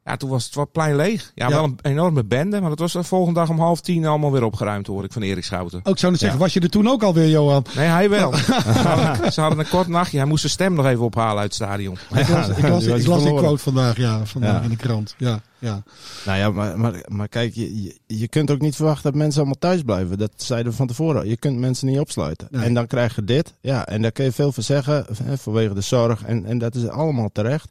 ja, 0.06 0.16
toen 0.16 0.30
was 0.30 0.44
het 0.44 0.54
wat 0.54 0.72
plein 0.72 0.96
leeg. 0.96 1.32
Ja, 1.34 1.48
Ja. 1.48 1.54
wel 1.54 1.64
een 1.64 1.78
enorme 1.82 2.24
bende, 2.24 2.60
maar 2.60 2.68
dat 2.70 2.78
was 2.78 2.92
de 2.92 3.02
volgende 3.02 3.38
dag 3.40 3.48
om 3.48 3.58
half 3.58 3.80
tien 3.80 4.06
allemaal 4.06 4.32
weer 4.32 4.44
opgeruimd, 4.44 4.86
hoor 4.86 5.04
ik 5.04 5.12
van 5.12 5.22
Erik 5.22 5.44
Schouten. 5.44 5.80
Ook 5.82 5.98
zou 5.98 6.12
ik 6.12 6.18
zeggen, 6.18 6.38
was 6.38 6.52
je 6.52 6.60
er 6.60 6.70
toen 6.70 6.88
ook 6.88 7.02
alweer, 7.02 7.28
Johan? 7.28 7.64
Nee, 7.76 7.86
hij 7.86 8.10
wel. 8.10 8.32
Ze 9.32 9.40
hadden- 9.40 9.58
een 9.58 9.68
kort 9.68 9.88
nachtje. 9.88 10.16
Hij 10.18 10.26
moest 10.26 10.40
zijn 10.40 10.52
stem 10.52 10.74
nog 10.74 10.86
even 10.86 11.04
ophalen 11.04 11.34
uit 11.40 11.44
het 11.44 11.54
stadion. 11.54 11.94
Ik 12.14 12.28
las, 12.28 12.48
ik 12.48 12.58
las, 12.58 12.58
die 12.58 12.68
was 12.68 12.82
ik 12.82 12.90
las 12.90 13.02
die 13.02 13.06
verloren. 13.10 13.42
quote 13.42 13.62
vandaag, 13.62 13.96
ja, 13.96 14.24
vandaag 14.26 14.56
Ja. 14.56 14.62
in 14.62 14.68
de 14.68 14.76
krant. 14.76 15.14
Ja, 15.18 15.40
ja. 15.58 15.82
Nou 16.26 16.38
ja, 16.38 16.50
maar, 16.50 16.78
maar, 16.78 17.04
maar 17.08 17.28
kijk, 17.28 17.54
je, 17.54 17.82
je, 17.82 17.98
je 18.06 18.28
kunt 18.28 18.50
ook 18.50 18.60
niet 18.60 18.76
verwachten 18.76 19.02
dat 19.04 19.14
mensen 19.20 19.38
allemaal 19.40 19.58
thuis 19.58 19.82
blijven. 19.82 20.18
Dat 20.18 20.30
zeiden 20.36 20.70
we 20.70 20.76
van 20.78 20.86
tevoren. 20.86 21.28
Je 21.28 21.36
kunt 21.36 21.58
mensen 21.58 21.86
niet 21.86 21.98
opsluiten. 21.98 22.48
Nee. 22.50 22.64
En 22.64 22.74
dan 22.74 22.86
krijg 22.86 23.14
je 23.14 23.24
dit. 23.24 23.54
Ja, 23.60 23.86
en 23.86 24.02
daar 24.02 24.12
kun 24.12 24.24
je 24.24 24.32
veel 24.32 24.52
van 24.52 24.62
zeggen 24.62 25.06
hè, 25.24 25.38
vanwege 25.38 25.74
de 25.74 25.80
zorg. 25.80 26.24
En, 26.24 26.44
en 26.44 26.58
dat 26.58 26.74
is 26.74 26.88
allemaal 26.88 27.30
terecht. 27.32 27.68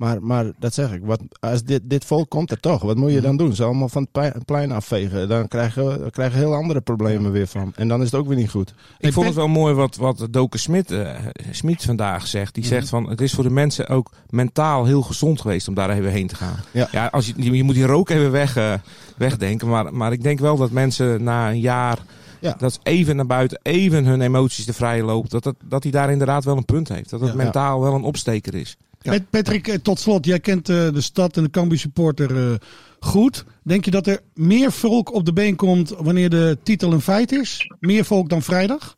Maar, 0.00 0.22
maar 0.22 0.52
dat 0.58 0.74
zeg 0.74 0.92
ik, 0.92 1.00
wat, 1.04 1.20
als 1.40 1.62
dit, 1.62 1.80
dit 1.84 2.04
volk 2.04 2.28
komt 2.30 2.50
er 2.50 2.60
toch, 2.60 2.82
wat 2.82 2.96
moet 2.96 3.12
je 3.12 3.20
dan 3.20 3.36
doen? 3.36 3.54
Ze 3.54 3.64
allemaal 3.64 3.88
van 3.88 4.06
het 4.12 4.44
plein 4.44 4.72
afvegen. 4.72 5.28
Dan 5.28 5.48
krijgen 5.48 5.86
we 5.86 5.98
dan 5.98 6.10
krijgen 6.10 6.38
we 6.38 6.44
heel 6.44 6.54
andere 6.54 6.80
problemen 6.80 7.32
weer 7.32 7.46
van. 7.46 7.72
En 7.76 7.88
dan 7.88 7.98
is 8.02 8.10
het 8.10 8.20
ook 8.20 8.26
weer 8.26 8.36
niet 8.36 8.50
goed. 8.50 8.74
Ik 8.98 9.12
vond 9.12 9.26
het 9.26 9.34
wel 9.34 9.48
mooi 9.48 9.74
wat, 9.74 9.96
wat 9.96 10.26
Doke 10.30 10.58
Smit, 10.58 10.90
eh, 10.90 11.10
Smit 11.50 11.82
vandaag 11.82 12.26
zegt. 12.26 12.54
Die 12.54 12.64
zegt 12.64 12.88
van 12.88 13.08
het 13.08 13.20
is 13.20 13.32
voor 13.34 13.44
de 13.44 13.50
mensen 13.50 13.88
ook 13.88 14.10
mentaal 14.30 14.84
heel 14.84 15.02
gezond 15.02 15.40
geweest 15.40 15.68
om 15.68 15.74
daar 15.74 15.90
even 15.90 16.10
heen 16.10 16.26
te 16.26 16.34
gaan. 16.34 16.56
Ja. 16.72 17.06
als 17.06 17.26
je, 17.26 17.52
je 17.52 17.62
moet 17.62 17.74
die 17.74 17.86
rook 17.86 18.08
even 18.08 18.30
weg, 18.30 18.56
eh, 18.56 18.72
wegdenken. 19.16 19.68
Maar, 19.68 19.94
maar 19.94 20.12
ik 20.12 20.22
denk 20.22 20.38
wel 20.38 20.56
dat 20.56 20.70
mensen 20.70 21.22
na 21.22 21.50
een 21.50 21.60
jaar 21.60 21.98
Ja. 22.40 22.54
dat 22.58 22.72
ze 22.72 22.78
even 22.82 23.16
naar 23.16 23.26
buiten, 23.26 23.60
even 23.62 24.04
hun 24.04 24.20
emoties 24.20 24.64
de 24.66 24.72
vrije 24.72 25.02
loopt. 25.02 25.30
Dat, 25.30 25.42
dat, 25.42 25.54
dat 25.64 25.82
hij 25.82 25.92
daar 25.92 26.10
inderdaad 26.10 26.44
wel 26.44 26.56
een 26.56 26.64
punt 26.64 26.88
heeft. 26.88 27.10
Dat 27.10 27.20
het 27.20 27.30
Ja. 27.30 27.36
mentaal 27.36 27.80
wel 27.80 27.94
een 27.94 28.02
opsteker 28.02 28.54
is. 28.54 28.76
Ja. 29.02 29.18
Patrick, 29.30 29.68
eh, 29.68 29.74
tot 29.74 29.98
slot, 29.98 30.26
jij 30.26 30.40
kent 30.40 30.68
eh, 30.68 30.92
de 30.92 31.00
stad 31.00 31.36
en 31.36 31.42
de 31.42 31.50
Cambuur 31.50 31.78
supporter 31.78 32.36
eh, 32.36 32.54
goed. 32.98 33.44
Denk 33.64 33.84
je 33.84 33.90
dat 33.90 34.06
er 34.06 34.20
meer 34.34 34.72
volk 34.72 35.12
op 35.14 35.24
de 35.24 35.32
been 35.32 35.56
komt 35.56 35.88
wanneer 35.88 36.30
de 36.30 36.58
titel 36.62 36.92
een 36.92 37.00
feit 37.00 37.32
is? 37.32 37.72
Meer 37.80 38.04
volk 38.04 38.28
dan 38.28 38.42
vrijdag? 38.42 38.96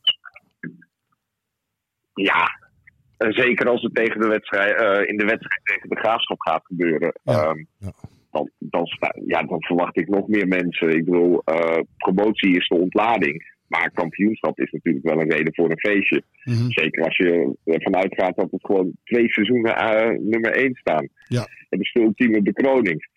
Ja, 2.14 2.48
zeker 3.18 3.68
als 3.68 3.82
het 3.82 3.94
tegen 3.94 4.20
de 4.20 4.28
wedstrijd, 4.28 5.08
in 5.08 5.16
de 5.16 5.24
wedstrijd 5.24 5.60
tegen 5.64 5.88
de 5.88 5.98
graafschap 5.98 6.40
gaat 6.40 6.66
gebeuren. 6.66 7.12
Ja. 7.22 7.42
ehm, 7.42 7.64
Ja. 7.78 7.92
Dan, 8.30 8.50
dan, 8.58 8.86
ja, 9.26 9.42
dan 9.42 9.62
verwacht 9.62 9.98
ik 9.98 10.08
nog 10.08 10.28
meer 10.28 10.48
mensen. 10.48 10.88
Ik 10.88 11.04
bedoel, 11.04 11.42
promotie 11.96 12.56
is 12.56 12.68
de 12.68 12.74
ontlading. 12.74 13.51
Maar 13.72 13.90
kampioenschap 13.90 14.60
is 14.60 14.70
natuurlijk 14.70 15.04
wel 15.04 15.20
een 15.20 15.30
reden 15.30 15.54
voor 15.54 15.70
een 15.70 15.78
feestje. 15.78 16.22
Mhm. 16.44 16.68
Zeker 16.68 17.04
als 17.04 17.16
je 17.16 17.56
ervan 17.64 17.96
uitgaat 17.96 18.36
dat 18.36 18.50
het 18.50 18.64
gewoon 18.64 18.92
twee 19.04 19.28
seizoenen 19.28 19.76
eh, 19.76 20.18
nummer 20.18 20.52
één 20.52 20.74
staan. 20.74 21.08
Ja. 21.28 21.46
En 21.68 21.78
de 21.78 21.90
ultieme 21.92 22.42
bekroning. 22.42 23.08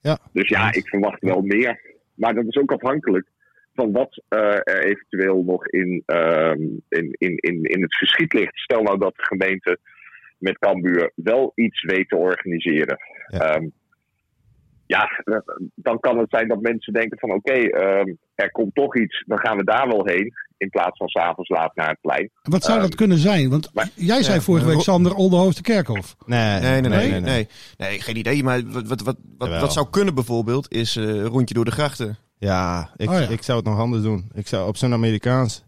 Ja. 0.00 0.18
Dus 0.32 0.48
ja, 0.48 0.72
ik 0.72 0.88
verwacht 0.88 1.22
wel 1.22 1.40
meer. 1.40 1.80
Maar 2.14 2.34
dat 2.34 2.44
is 2.46 2.56
ook 2.56 2.72
afhankelijk 2.72 3.26
van 3.74 3.92
wat 3.92 4.22
eh, 4.28 4.40
er 4.40 4.84
eventueel 4.84 5.42
nog 5.42 5.68
in, 5.68 6.02
ehm, 6.06 6.60
in, 6.88 7.14
in, 7.18 7.36
in, 7.36 7.62
in 7.62 7.82
het 7.82 7.96
verschiet 7.96 8.32
ligt. 8.32 8.56
Stel 8.58 8.82
nou 8.82 8.98
dat 8.98 9.16
de 9.16 9.24
gemeente 9.24 9.78
met 10.38 10.58
Cambuur 10.58 11.12
wel 11.14 11.52
iets 11.54 11.82
weet 11.82 12.08
te 12.08 12.16
organiseren. 12.16 12.98
Ja. 13.26 13.38
Ehm, 13.38 13.66
ja, 14.86 15.04
eh, 15.24 15.36
dan 15.74 16.00
kan 16.00 16.18
het 16.18 16.30
zijn 16.30 16.48
dat 16.48 16.60
mensen 16.60 16.92
denken 16.92 17.18
van 17.18 17.32
oké, 17.32 17.52
ehm, 17.52 18.12
er 18.34 18.50
komt 18.50 18.74
toch 18.74 18.96
iets, 18.96 19.24
dan 19.26 19.38
gaan 19.38 19.56
we 19.56 19.64
daar 19.64 19.88
wel 19.88 20.06
heen. 20.06 20.32
In 20.56 20.70
plaats 20.70 20.96
van 20.98 21.08
s'avonds 21.08 21.48
laat 21.50 21.74
naar 21.74 21.88
het 21.88 22.00
plein. 22.00 22.30
Wat 22.42 22.64
zou 22.64 22.78
dat 22.78 22.88
Ehm, 22.88 22.96
kunnen 22.96 23.18
zijn? 23.18 23.50
Want 23.50 23.70
maar- 23.74 23.88
jij 23.94 24.22
zei 24.22 24.36
ja, 24.36 24.42
vorige 24.42 24.66
week 24.66 24.80
Sander 24.80 25.14
Oldenhoofd 25.14 25.56
de 25.56 25.62
Kerkhof. 25.62 26.16
Nee, 26.26 26.60
Nee, 26.60 26.80
nee, 26.80 26.90
nee, 26.90 27.20
nee, 27.20 27.48
nee. 27.76 28.00
geen 28.00 28.16
idee. 28.16 28.42
Maar 28.42 28.62
wat, 28.70 29.00
wat, 29.02 29.16
wat, 29.38 29.60
wat, 29.60 29.72
zou 29.72 29.86
kunnen 29.90 30.14
bijvoorbeeld 30.14 30.72
is 30.72 30.96
eh, 30.96 31.04
een 31.04 31.24
rondje 31.24 31.54
door 31.54 31.64
de 31.64 31.70
grachten. 31.70 32.16
Ja, 32.38 32.90
ik, 32.96 33.08
Oh 33.10 33.14
ja. 33.18 33.28
ik 33.28 33.42
zou 33.42 33.58
het 33.58 33.66
nog 33.66 33.78
anders 33.78 34.02
doen. 34.02 34.30
Ik 34.34 34.46
zou 34.46 34.68
op 34.68 34.76
zo'n 34.76 34.92
Amerikaans 34.92 35.64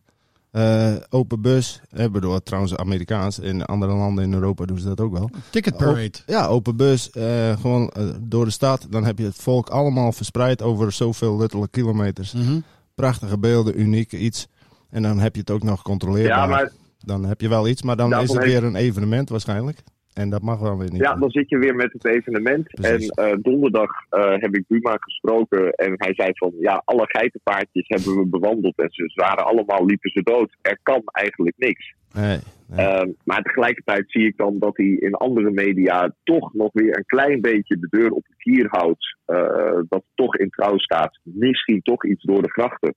eh, 0.56 0.94
open 1.10 1.40
bus. 1.40 1.80
Ik 1.92 2.12
bedoel, 2.12 2.42
trouwens 2.42 2.76
Amerikaans. 2.76 3.38
In 3.38 3.64
andere 3.64 3.92
landen 3.94 4.24
in 4.24 4.32
Europa 4.32 4.64
doen 4.64 4.78
ze 4.78 4.86
dat 4.88 5.00
ook 5.00 5.12
wel. 5.12 5.30
Ticket 5.50 5.76
parade. 5.76 6.04
Op- 6.04 6.22
ja, 6.26 6.46
open 6.46 6.76
bus. 6.76 7.10
eh, 7.10 7.60
gewoon 7.60 7.88
eh, 7.88 8.04
door 8.20 8.44
de 8.44 8.50
stad. 8.50 8.86
Dan 8.90 9.04
heb 9.04 9.18
je 9.18 9.24
het 9.24 9.36
volk 9.36 9.68
allemaal 9.68 10.12
verspreid 10.12 10.62
over 10.62 10.92
zoveel 10.92 11.36
luttele 11.36 11.68
kilometers. 11.68 12.32
Mhm. 12.32 12.58
Prachtige 12.94 13.38
beelden, 13.38 13.80
uniek 13.80 14.12
iets. 14.12 14.46
En 14.90 15.02
dan 15.02 15.18
heb 15.18 15.34
je 15.34 15.40
het 15.40 15.50
ook 15.50 15.62
nog 15.62 15.76
gecontroleerd. 15.76 16.26
Ja, 16.26 16.46
maar 16.46 16.72
Dan 16.98 17.24
heb 17.24 17.40
je 17.40 17.48
wel 17.48 17.68
iets, 17.68 17.82
maar 17.82 17.96
dan 17.96 18.10
is 18.22 18.28
het 18.32 18.44
weer 18.44 18.64
een 18.64 18.76
evenement 18.76 19.28
waarschijnlijk. 19.28 19.82
En 20.16 20.30
dat 20.30 20.42
mag 20.42 20.58
wel 20.58 20.78
weer 20.78 20.90
niet. 20.92 21.00
Ja, 21.00 21.14
dan 21.14 21.30
zit 21.30 21.48
je 21.48 21.58
weer 21.58 21.74
met 21.74 21.92
het 21.92 22.06
evenement. 22.06 22.66
Precies. 22.66 23.08
En 23.08 23.24
eh, 23.24 23.36
donderdag 23.40 23.90
eh, 24.08 24.30
heb 24.30 24.54
ik 24.54 24.64
Buma 24.66 24.96
gesproken. 25.00 25.70
En 25.70 25.94
hij 25.96 26.14
zei 26.14 26.30
van, 26.32 26.52
ja, 26.58 26.82
alle 26.84 27.04
geitenpaardjes 27.06 27.88
hebben 27.88 28.16
we 28.16 28.26
bewandeld. 28.26 28.78
En 28.78 28.88
ze 28.90 29.12
waren 29.14 29.44
allemaal, 29.44 29.84
liepen 29.84 30.10
ze 30.10 30.22
dood. 30.22 30.56
Er 30.62 30.78
kan 30.82 31.02
eigenlijk 31.04 31.56
niks. 31.58 31.94
Nee, 32.14 32.38
nee. 32.66 32.86
Ehm, 32.86 33.10
maar 33.24 33.42
tegelijkertijd 33.42 34.04
zie 34.06 34.26
ik 34.26 34.36
dan 34.36 34.58
dat 34.58 34.76
hij 34.76 34.86
in 34.86 35.14
andere 35.14 35.50
media 35.50 36.14
toch 36.24 36.54
nog 36.54 36.70
weer 36.72 36.96
een 36.96 37.06
klein 37.06 37.40
beetje 37.40 37.78
de 37.78 37.88
deur 37.90 38.10
op 38.10 38.24
de 38.26 38.34
kier 38.36 38.66
houdt. 38.70 39.16
eh, 39.26 39.80
dat 39.88 40.02
toch 40.14 40.36
in 40.36 40.50
trouw 40.50 40.78
staat. 40.78 41.20
Misschien 41.22 41.82
toch 41.82 42.06
iets 42.06 42.24
door 42.24 42.42
de 42.42 42.50
grachten. 42.50 42.94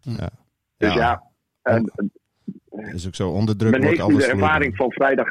ja. 0.00 0.30
Dus 0.76 0.94
ja, 0.94 1.22
en, 1.62 1.92
is 2.70 3.06
ook 3.06 3.14
zo 3.14 3.30
onder 3.30 3.56
druk 3.56 3.70
men 3.70 3.80
wordt 3.80 3.96
heeft 3.96 4.08
nu 4.08 4.14
alles 4.14 4.26
de 4.26 4.32
ervaring 4.32 4.76
van 4.76 4.92
vrijdag. 4.92 5.28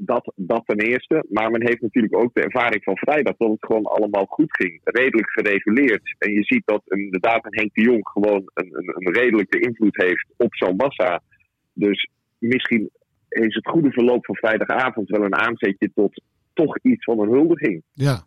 Dat, 0.00 0.32
dat 0.36 0.62
ten 0.66 0.78
eerste. 0.78 1.24
Maar 1.28 1.50
men 1.50 1.66
heeft 1.66 1.80
natuurlijk 1.80 2.16
ook 2.16 2.34
de 2.34 2.42
ervaring 2.42 2.82
van 2.82 2.96
vrijdag 2.96 3.36
dat 3.36 3.50
het 3.50 3.64
gewoon 3.64 3.84
allemaal 3.84 4.24
goed 4.24 4.56
ging. 4.56 4.80
Redelijk 4.84 5.30
gereguleerd. 5.30 6.16
En 6.18 6.32
je 6.32 6.44
ziet 6.44 6.62
dat 6.64 6.82
inderdaad 6.84 7.44
een 7.44 7.58
Henk 7.58 7.74
de 7.74 7.82
Jong 7.82 8.08
gewoon 8.08 8.50
een, 8.54 8.68
een, 8.72 8.92
een 8.94 9.12
redelijke 9.12 9.60
invloed 9.60 9.96
heeft 9.96 10.26
op 10.36 10.54
zo'n 10.54 10.76
massa. 10.76 11.22
Dus 11.72 12.10
misschien 12.38 12.90
is 13.28 13.54
het 13.54 13.68
goede 13.68 13.90
verloop 13.90 14.24
van 14.24 14.36
vrijdagavond 14.36 15.08
wel 15.08 15.24
een 15.24 15.34
aanzetje 15.34 15.90
tot 15.94 16.22
toch 16.52 16.78
iets 16.82 17.04
van 17.04 17.20
een 17.20 17.30
huldiging. 17.30 17.82
Ja. 17.92 18.22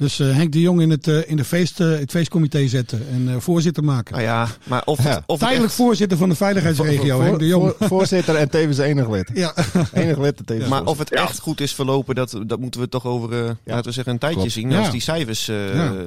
Dus 0.00 0.20
eh, 0.20 0.30
Henk 0.34 0.52
de 0.52 0.60
Jong 0.60 0.80
in 0.80 0.90
het, 0.90 1.08
eh, 1.08 1.30
in 1.30 1.36
de 1.36 1.44
feest, 1.44 1.80
eh, 1.80 1.88
het 1.98 2.10
feestcomité 2.10 2.66
zetten 2.68 3.06
en 3.10 3.28
eh, 3.28 3.36
voorzitter 3.38 3.84
maken. 3.84 4.12
Nou 4.14 4.24
ja, 4.26 4.48
maar 4.68 4.82
of, 4.84 4.98
het, 4.98 5.22
of 5.26 5.38
Tijdelijk 5.38 5.66
echt- 5.66 5.74
voorzitter 5.74 6.18
van 6.18 6.28
de 6.28 6.34
veiligheidsregio, 6.34 7.14
Voor- 7.16 7.24
Henk 7.24 7.38
de 7.38 7.46
Jong. 7.46 7.74
voor- 7.78 7.88
voorzitter 7.88 8.34
en 8.36 8.50
tevens 8.50 8.78
enig 8.78 9.10
lid. 9.10 9.30
ja. 9.34 9.54
Enig 9.92 10.18
lid 10.18 10.38
en 10.38 10.44
tevens 10.44 10.68
Maar 10.68 10.84
of 10.84 10.98
het 10.98 11.12
echt 11.12 11.38
goed 11.38 11.60
is 11.60 11.74
verlopen, 11.74 12.14
dat, 12.14 12.40
dat 12.46 12.60
moeten 12.60 12.80
we 12.80 12.88
toch 12.88 13.06
over, 13.06 13.32
eh, 13.44 13.50
laten 13.64 13.84
we 13.84 13.92
zeggen, 13.92 14.12
een 14.12 14.18
tijdje 14.18 14.38
Klopt. 14.38 14.52
zien. 14.52 14.70
Ja. 14.70 14.78
Als 14.78 14.90
die 14.90 15.00
cijfers 15.00 15.48
eh, 15.48 15.56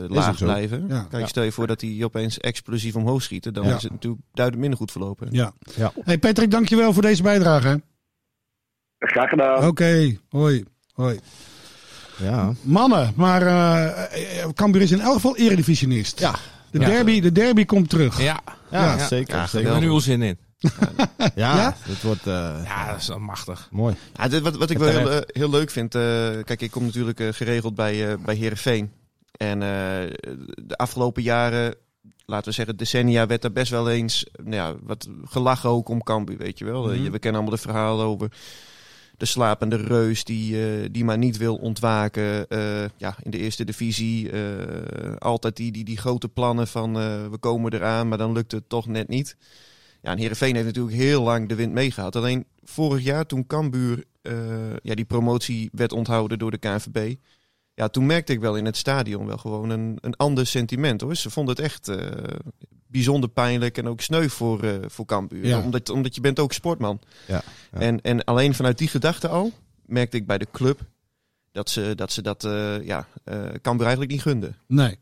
laag 0.07 0.37
blijven. 0.37 0.85
Ja. 0.89 1.07
Kijk, 1.09 1.27
stel 1.27 1.43
je 1.43 1.51
voor 1.51 1.67
dat 1.67 1.79
die 1.79 2.05
opeens 2.05 2.37
explosief 2.37 2.95
omhoog 2.95 3.21
schieten. 3.23 3.53
Dan 3.53 3.67
Ja. 3.67 3.75
is 3.75 3.83
het 3.83 3.91
natuurlijk 3.91 4.21
duidelijk 4.33 4.61
minder 4.61 4.79
goed 4.79 4.91
verlopen. 4.91 5.27
ja. 5.31 5.53
Ja. 5.75 5.91
Hey 6.03 6.17
Patrick, 6.17 6.51
dankjewel 6.51 6.93
voor 6.93 7.01
deze 7.01 7.23
bijdrage. 7.23 7.81
Graag 8.99 9.29
gedaan. 9.29 9.67
Oké, 9.67 10.17
hoi. 10.29 10.63
hoi. 10.93 11.19
Ja. 12.23 12.53
Mannen, 12.61 13.13
maar 13.15 13.41
eh 13.41 14.41
eh, 14.43 14.49
Cambuur 14.53 14.81
is 14.81 14.91
in 14.91 14.99
elk 15.01 15.13
geval 15.13 15.37
eredivisionist. 15.37 16.19
Ja. 16.19 16.35
De, 16.71 16.79
Ja. 16.79 16.85
derby, 16.85 17.21
de 17.21 17.31
derby 17.31 17.65
komt 17.65 17.89
terug. 17.89 18.21
Ja, 18.21 18.39
Ja, 18.71 18.95
Ja. 18.97 19.07
zeker. 19.07 19.35
Ja, 19.35 19.43
ik 19.43 19.51
heb 19.51 19.61
er 19.61 19.67
zeker. 19.67 19.79
nu 19.79 19.89
al 19.89 19.99
zin 19.99 20.21
in. 20.21 20.37
Ja, 21.35 21.55
Ja? 21.57 21.75
het 21.81 22.01
wordt 22.01 22.27
eh, 22.27 22.55
Ja, 22.65 22.91
dat 22.91 22.99
is 23.01 23.07
wel 23.07 23.19
machtig. 23.19 23.67
mooi. 23.71 23.95
Ja, 24.15 24.27
dit, 24.27 24.41
wat, 24.41 24.55
wat 24.57 24.69
ik 24.69 24.77
wel 24.77 24.87
heel, 24.89 25.21
heel 25.27 25.49
leuk 25.49 25.69
vind. 25.71 25.95
eh, 25.95 26.01
kijk, 26.43 26.61
ik 26.61 26.71
kom 26.71 26.83
natuurlijk 26.85 27.21
geregeld 27.31 27.75
bij, 27.75 28.09
eh 28.11 28.17
bij 28.25 28.35
Herenveen. 28.35 28.91
En 29.37 29.61
eh, 29.61 29.67
de 30.65 30.75
afgelopen 30.77 31.23
jaren, 31.23 31.75
laten 32.25 32.47
we 32.47 32.51
zeggen 32.53 32.77
decennia, 32.77 33.27
werd 33.27 33.43
er 33.43 33.51
best 33.51 33.71
wel 33.71 33.89
eens 33.89 34.25
nou 34.43 34.55
ja, 34.55 34.73
wat 34.83 35.07
gelachen 35.25 35.69
ook 35.69 35.89
om 35.89 36.03
Cambuur, 36.03 36.37
weet 36.37 36.59
je 36.59 36.65
wel. 36.65 36.83
Mhm. 36.83 37.03
je- 37.03 37.09
we 37.09 37.19
kennen 37.19 37.41
allemaal 37.41 37.59
de 37.59 37.67
verhalen 37.67 38.05
over 38.05 38.31
de 39.23 39.29
slapende 39.29 39.75
reus 39.75 40.23
die, 40.23 40.65
eh, 40.65 40.89
die 40.91 41.03
maar 41.03 41.17
niet 41.17 41.37
wil 41.37 41.55
ontwaken. 41.55 42.47
eh, 42.49 42.89
ja, 42.97 43.15
in 43.21 43.31
de 43.31 43.37
eerste 43.37 43.63
divisie. 43.63 44.29
eh, 44.31 45.15
altijd 45.17 45.55
die, 45.55 45.71
die, 45.71 45.83
die 45.83 45.97
grote 45.97 46.29
plannen 46.29 46.67
van 46.67 46.93
we 47.31 47.37
komen 47.39 47.73
eraan, 47.73 48.07
maar 48.07 48.17
dan 48.17 48.31
lukt 48.31 48.51
het 48.51 48.69
toch 48.69 48.87
net 48.87 49.07
niet. 49.07 49.37
Ja, 50.01 50.11
en 50.11 50.17
Heerenveen 50.17 50.53
heeft 50.53 50.65
natuurlijk 50.65 50.95
heel 50.95 51.23
lang 51.23 51.49
de 51.49 51.55
wind 51.55 51.73
meegehad. 51.73 52.15
Alleen 52.15 52.45
vorig 52.63 53.03
jaar 53.03 53.25
toen 53.25 53.47
Cambuur 53.47 54.03
ja, 54.81 54.95
die 54.95 55.05
promotie 55.05 55.69
werd 55.73 55.91
onthouden 55.91 56.39
door 56.39 56.51
de 56.51 56.57
KNVB. 56.57 57.15
Ja, 57.73 57.87
toen 57.87 58.05
merkte 58.05 58.33
ik 58.33 58.39
wel 58.39 58.55
in 58.57 58.65
het 58.65 58.77
stadion 58.77 59.25
wel 59.25 59.37
gewoon 59.37 59.69
een, 59.69 59.97
een 60.01 60.15
ander 60.15 60.47
sentiment 60.47 61.01
hoor. 61.01 61.15
Ze 61.15 61.29
vonden 61.29 61.55
het 61.55 61.63
echt 61.63 61.91
bijzonder 62.93 63.29
pijnlijk 63.29 63.77
en 63.77 63.87
ook 63.87 64.01
sneu 64.01 64.27
voor, 64.29 64.63
eh 64.63 64.73
voor 64.87 65.05
Cambuur. 65.05 65.45
Ja. 65.45 65.61
Omdat, 65.61 65.89
omdat 65.89 66.15
je 66.15 66.21
bent 66.21 66.39
ook 66.39 66.53
sportman. 66.53 66.99
Ja, 67.27 67.41
ja. 67.71 67.79
En, 67.79 68.01
en 68.01 68.23
alleen 68.23 68.53
vanuit 68.53 68.77
die 68.77 68.87
gedachte 68.87 69.27
al 69.27 69.51
merkte 69.85 70.17
ik 70.17 70.27
bij 70.27 70.37
de 70.37 70.47
club 70.51 70.79
dat 71.51 71.69
ze 71.69 71.93
dat, 71.95 72.11
ze 72.11 72.21
dat 72.21 72.43
eh, 72.43 72.85
ja, 72.85 73.07
eh 73.23 73.43
Cambuur 73.61 73.85
eigenlijk 73.85 74.11
niet 74.11 74.21
gunden. 74.21 74.55
Nee. 74.67 74.99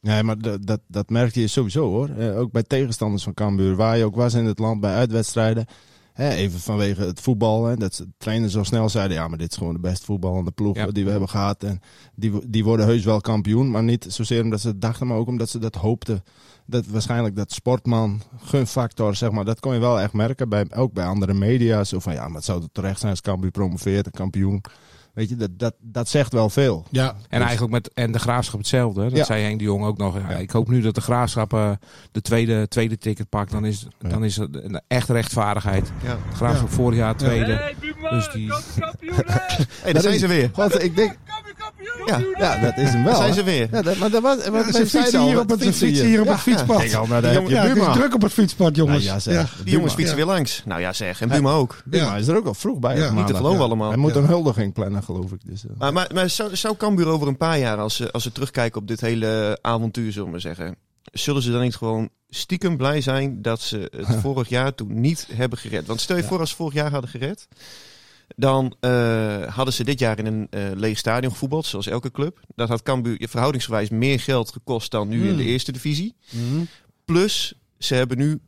Nee, 0.00 0.22
maar 0.22 0.38
dat, 0.38 0.66
dat, 0.66 0.80
dat 0.86 1.10
merkte 1.10 1.40
je 1.40 1.46
sowieso 1.46 1.88
hoor. 1.88 2.10
Ook 2.36 2.52
bij 2.52 2.62
tegenstanders 2.62 3.22
van 3.22 3.34
Cambuur, 3.34 3.76
waar 3.76 3.96
je 3.96 4.04
ook 4.04 4.14
was 4.14 4.34
in 4.34 4.44
het 4.44 4.58
land 4.58 4.80
bij 4.80 4.94
uitwedstrijden. 4.94 5.66
Hè, 6.12 6.30
even 6.30 6.60
vanwege 6.60 7.02
het 7.02 7.20
voetbal. 7.20 7.64
Hè, 7.64 7.76
dat 7.76 7.94
ze 7.94 8.06
trainen 8.18 8.50
zo 8.50 8.62
snel 8.62 8.88
zeiden, 8.88 9.16
ja, 9.16 9.28
maar 9.28 9.38
dit 9.38 9.50
is 9.50 9.56
gewoon 9.56 9.74
de 9.74 9.80
best 9.80 10.04
voetballende 10.04 10.50
ploeg 10.50 10.76
Ja. 10.76 10.86
die 10.86 11.04
we 11.04 11.10
hebben 11.10 11.28
gehad. 11.28 11.62
En 11.62 11.80
die, 12.14 12.48
die 12.48 12.64
worden 12.64 12.86
heus 12.86 13.04
wel 13.04 13.20
kampioen. 13.20 13.70
Maar 13.70 13.82
niet 13.82 14.06
zozeer 14.08 14.42
omdat 14.42 14.60
ze 14.60 14.68
het 14.68 14.80
dachten, 14.80 15.06
maar 15.06 15.16
ook 15.16 15.28
omdat 15.28 15.48
ze 15.48 15.58
dat 15.58 15.74
hoopten. 15.74 16.22
Dat 16.66 16.86
waarschijnlijk 16.86 17.36
dat 17.36 17.52
sportman, 17.52 18.22
gunfactor, 18.44 19.14
zeg 19.14 19.30
maar, 19.30 19.44
dat 19.44 19.60
kon 19.60 19.74
je 19.74 19.80
wel 19.80 20.00
echt 20.00 20.12
merken. 20.12 20.48
Bij, 20.48 20.66
ook 20.74 20.92
bij 20.92 21.04
andere 21.04 21.34
media. 21.34 21.84
Zo 21.84 21.98
van, 21.98 22.12
ja, 22.12 22.26
maar 22.26 22.36
het 22.36 22.44
zou 22.44 22.64
terecht 22.72 22.98
zijn 22.98 23.10
als 23.10 23.20
Cambuur 23.20 23.50
promoveert, 23.50 24.06
een 24.06 24.12
kampioen. 24.12 24.60
Weet 25.20 25.28
je, 25.28 25.36
dat, 25.36 25.50
dat, 25.58 25.74
dat 25.80 26.08
zegt 26.08 26.32
wel 26.32 26.50
veel. 26.50 26.86
Ja. 26.90 27.14
En 27.28 27.40
eigenlijk 27.42 27.72
met 27.72 27.90
en 27.94 28.12
de 28.12 28.18
graafschap 28.18 28.58
hetzelfde. 28.58 29.00
hè. 29.02 29.08
Dat 29.08 29.18
Ja. 29.18 29.24
zei 29.24 29.42
Henk 29.42 29.58
de 29.58 29.64
Jong 29.64 29.84
ook 29.84 29.98
nog. 29.98 30.18
Ja, 30.18 30.28
Ik 30.28 30.50
hoop 30.50 30.68
nu 30.68 30.80
dat 30.80 30.94
de 30.94 31.00
graafschap 31.00 31.52
eh, 31.52 31.70
de 32.12 32.20
tweede, 32.20 32.68
tweede 32.68 32.98
ticket 32.98 33.28
pakt. 33.28 33.50
Dan 33.50 33.64
is, 33.64 33.86
dan 33.98 34.24
is 34.24 34.36
het 34.36 34.48
een 34.56 34.80
echt 34.88 35.08
rechtvaardigheid. 35.08 35.92
Ja. 36.04 36.16
De 36.30 36.36
graafschap 36.36 36.70
vorig 36.70 36.98
jaar 36.98 37.16
tweede. 37.16 37.52
Hey, 37.52 37.74
Buma, 37.80 38.10
Dus 38.10 38.30
die-? 38.32 38.52
Hey, 39.82 39.92
daar 39.92 40.02
zijn 40.02 40.18
ze 40.18 40.26
weer. 40.26 40.50
Want 40.54 40.82
ik 40.82 40.96
denk, 40.96 41.16
Ja. 42.06 42.20
ja, 42.38 42.58
dat 42.58 42.76
is 42.76 42.88
hem 42.90 43.04
wel. 43.04 43.12
Daar 43.12 43.22
zijn 43.22 43.34
ze 43.34 43.42
weer. 43.42 43.68
Ja, 43.72 43.82
dat, 43.82 43.96
maar 43.96 44.10
dat 44.10 44.22
was, 44.22 44.48
wat 44.48 44.74
Ze 44.74 44.86
fietsen 44.86 45.22
hier 45.22 45.40
op 45.40 45.48
het, 45.50 45.62
fietsen 45.62 45.86
fietsen 45.86 46.06
hier 46.06 46.20
op 46.20 46.26
Ja, 46.26 46.32
het 46.32 46.40
fietspad. 46.40 46.76
Kijk 46.78 46.94
al, 46.94 47.06
nou, 47.06 47.22
daar 47.22 47.32
heb 47.32 47.42
je 47.48 47.54
Ja, 47.54 47.66
het 47.66 47.92
druk 47.92 48.14
op 48.14 48.22
het 48.22 48.32
fietspad, 48.32 48.76
jongens. 48.76 49.04
Ja, 49.04 49.08
ja, 49.10 49.14
Ja. 49.14 49.20
zeg. 49.20 49.60
Die 49.64 49.72
jongens 49.72 49.94
fietsen 49.94 50.16
weer 50.16 50.24
langs. 50.24 50.62
Nou 50.64 50.80
ja, 50.80 50.92
zeg. 50.92 51.20
En 51.20 51.28
Buma 51.28 51.52
ook. 51.52 51.82
Buma 51.84 52.16
is 52.16 52.26
er 52.26 52.36
ook 52.36 52.46
al 52.46 52.54
vroeg 52.54 52.78
bij. 52.78 52.96
Ja. 52.96 53.10
Niet 53.12 53.26
te 53.26 53.34
geloven 53.34 53.60
allemaal. 53.60 53.88
Hij 53.88 53.98
moet 53.98 54.14
Ja. 54.14 54.20
een 54.20 54.26
huldiging 54.26 54.72
plannen, 54.72 55.02
geloof 55.02 55.32
ik. 55.32 55.40
Dus, 55.44 55.64
eh. 55.64 55.70
Maar, 55.78 55.92
maar, 55.92 56.10
maar 56.14 56.30
zou, 56.30 56.56
zou 56.56 56.76
Cambuur 56.76 57.06
over 57.06 57.28
een 57.28 57.36
paar 57.36 57.58
jaar, 57.58 57.76
als 57.78 57.96
ze, 57.96 58.12
als 58.12 58.22
ze 58.22 58.32
terugkijken 58.32 58.80
op 58.80 58.88
dit 58.88 59.00
hele 59.00 59.58
avontuur, 59.60 60.10
zullen 60.10 60.24
we 60.26 60.30
maar 60.32 60.40
zeggen, 60.40 60.76
zullen 61.12 61.42
ze 61.42 61.50
dan 61.50 61.60
niet 61.60 61.76
gewoon 61.76 62.08
stiekem 62.28 62.76
blij 62.76 63.00
zijn 63.00 63.42
dat 63.42 63.60
ze 63.60 63.92
het 63.96 64.20
vorig 64.22 64.48
jaar 64.48 64.74
toen 64.74 65.00
niet 65.00 65.28
hebben 65.32 65.58
gered? 65.58 65.86
Want 65.86 66.00
stel 66.00 66.16
je 66.16 66.24
voor 66.24 66.38
als 66.40 66.50
ze 66.50 66.56
vorig 66.56 66.74
jaar 66.74 66.90
hadden 66.90 67.10
gered, 67.10 67.48
dan 68.36 68.76
eh, 68.80 69.42
hadden 69.46 69.74
ze 69.74 69.84
dit 69.84 69.98
jaar 69.98 70.18
in 70.18 70.26
een 70.26 70.46
eh, 70.50 70.62
leeg 70.74 70.98
stadion 70.98 71.32
gevoetbald, 71.32 71.66
zoals 71.66 71.86
elke 71.86 72.10
club. 72.10 72.40
Dat 72.54 72.68
had 72.68 72.82
Cambuur 72.82 73.26
verhoudingsgewijs 73.30 73.88
meer 73.88 74.20
geld 74.20 74.52
gekost 74.52 74.90
dan 74.90 75.08
nu 75.08 75.28
in 75.28 75.36
de 75.36 75.42
Hmm. 75.42 75.52
eerste 75.52 75.72
divisie. 75.72 76.14
Mhm. 76.30 76.64
Plus, 77.04 77.54
ze 77.78 77.94
hebben 77.94 78.18
nu 78.18 78.40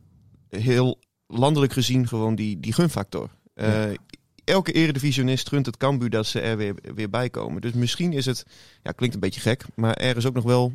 heel 0.49 0.99
landelijk 1.27 1.73
gezien 1.73 2.07
gewoon 2.07 2.35
die, 2.35 2.59
die 2.59 2.73
gunfactor. 2.73 3.29
Eh, 3.53 3.83
Elke 4.43 4.71
eredivisionist 4.71 5.49
gunt 5.49 5.65
het 5.65 5.77
Cambuur 5.77 6.09
dat 6.09 6.25
ze 6.27 6.39
er 6.39 6.57
weer, 6.57 6.75
weer 6.95 7.09
bij 7.09 7.29
komen. 7.29 7.61
Dus 7.61 7.71
misschien 7.71 8.13
is 8.13 8.25
het, 8.25 8.45
ja 8.81 8.91
klinkt 8.91 9.15
een 9.15 9.21
beetje 9.21 9.41
gek, 9.41 9.65
maar 9.75 9.93
er 9.93 10.17
is 10.17 10.25
ook 10.25 10.33
nog 10.33 10.43
wel 10.43 10.73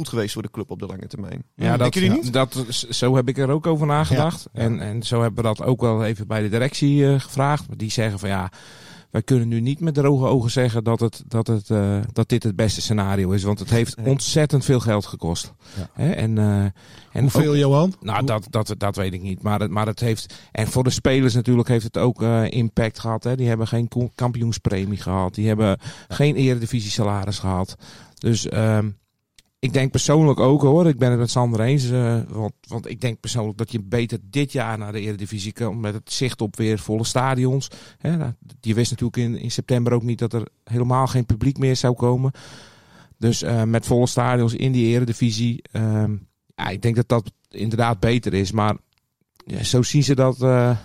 goed 0.00 0.08
geweest 0.08 0.32
voor 0.32 0.42
de 0.42 0.50
club 0.50 0.70
op 0.70 0.78
de 0.78 0.86
lange 0.86 1.06
termijn. 1.06 1.44
Ja, 1.54 1.70
dat, 1.70 1.78
Denken 1.78 2.00
jullie 2.00 2.22
niet? 2.22 2.32
dat, 2.32 2.64
zo 2.90 3.16
heb 3.16 3.28
ik 3.28 3.38
er 3.38 3.50
ook 3.50 3.66
over 3.66 3.86
nagedacht. 3.86 4.46
En, 4.52 4.80
en 4.80 5.02
zo 5.02 5.22
hebben 5.22 5.42
we 5.44 5.54
dat 5.54 5.62
ook 5.66 5.80
wel 5.80 6.04
even 6.04 6.26
bij 6.26 6.42
de 6.42 6.48
directie 6.48 7.06
eh, 7.06 7.20
gevraagd. 7.20 7.68
Maar 7.68 7.76
die 7.76 7.90
zeggen 7.90 8.18
van 8.18 8.28
ja, 8.28 8.50
wij 9.10 9.22
kunnen 9.22 9.48
nu 9.48 9.60
niet 9.60 9.80
met 9.80 9.94
droge 9.94 10.26
ogen 10.26 10.50
zeggen 10.50 10.84
dat, 10.84 11.00
het, 11.00 11.22
dat, 11.26 11.46
het, 11.46 11.70
eh, 11.70 11.98
dat 12.12 12.28
dit 12.28 12.42
het 12.42 12.56
beste 12.56 12.80
scenario 12.80 13.30
is. 13.30 13.42
Want 13.42 13.58
het 13.58 13.70
heeft 13.70 13.96
ontzettend 14.04 14.64
veel 14.64 14.80
geld 14.80 15.06
gekost. 15.06 15.52
Ja. 15.76 15.90
Hè? 15.92 16.10
En, 16.10 16.38
eh, 16.38 16.62
en 16.64 16.72
Hoeveel, 17.20 17.50
ook- 17.50 17.56
Johan? 17.56 17.94
nou, 18.00 18.24
dat, 18.26 18.46
dat, 18.50 18.74
dat 18.78 18.96
weet 18.96 19.12
ik 19.12 19.22
niet. 19.22 19.42
Maar 19.42 19.60
het, 19.60 19.70
maar 19.70 19.86
het 19.86 20.00
heeft. 20.00 20.34
En 20.52 20.66
voor 20.66 20.84
de 20.84 20.90
spelers 20.90 21.34
natuurlijk 21.34 21.68
heeft 21.68 21.84
het 21.84 21.98
ook 21.98 22.22
eh, 22.22 22.50
impact 22.50 22.98
gehad. 22.98 23.24
Hè. 23.24 23.36
Die 23.36 23.48
hebben 23.48 23.68
geen 23.68 23.88
kampioenspremie 24.14 24.98
gehad. 25.00 25.34
Die 25.34 25.46
hebben 25.46 25.78
geen 26.08 26.34
eredivisie 26.36 26.90
salaris 26.90 27.38
gehad. 27.38 27.76
Dus 28.18 28.48
ehm, 28.48 28.88
ik 29.60 29.72
denk 29.72 29.90
persoonlijk 29.90 30.40
ook 30.40 30.62
hoor. 30.62 30.86
Ik 30.88 30.98
ben 30.98 31.10
het 31.10 31.18
met 31.18 31.30
Sander 31.30 31.60
eens. 31.60 31.90
eh, 31.90 32.20
want, 32.28 32.52
want 32.68 32.88
ik 32.88 33.00
denk 33.00 33.20
persoonlijk 33.20 33.58
dat 33.58 33.72
je 33.72 33.82
beter 33.82 34.18
dit 34.22 34.52
jaar 34.52 34.78
naar 34.78 34.92
de 34.92 35.00
eredivisie 35.00 35.52
kan. 35.52 35.80
Met 35.80 35.94
het 35.94 36.12
zicht 36.12 36.40
op 36.40 36.56
weer 36.56 36.78
volle 36.78 37.04
stadions. 37.04 37.68
Hè. 37.98 38.16
Nou, 38.16 38.32
Je 38.60 38.74
wist 38.74 38.90
natuurlijk 38.90 39.16
in, 39.16 39.36
in 39.42 39.50
september 39.50 39.92
ook 39.92 40.02
niet 40.02 40.18
dat 40.18 40.32
er 40.32 40.48
helemaal 40.64 41.06
geen 41.06 41.26
publiek 41.26 41.58
meer 41.58 41.76
zou 41.76 41.94
komen. 41.94 42.32
Dus 43.18 43.42
eh, 43.42 43.62
met 43.62 43.86
volle 43.86 44.06
stadions 44.06 44.54
in 44.54 44.72
die 44.72 44.86
eredivisie. 44.86 45.62
ehm, 45.72 46.16
ja, 46.54 46.68
ik 46.68 46.82
denk 46.82 46.96
dat 46.96 47.08
dat 47.08 47.32
inderdaad 47.48 48.00
beter 48.00 48.34
is. 48.34 48.52
Maar 48.52 48.76
zo, 49.62 49.82
zien 49.82 50.02
ze 50.02 50.14
dat, 50.14 50.42
eh, 50.42 50.76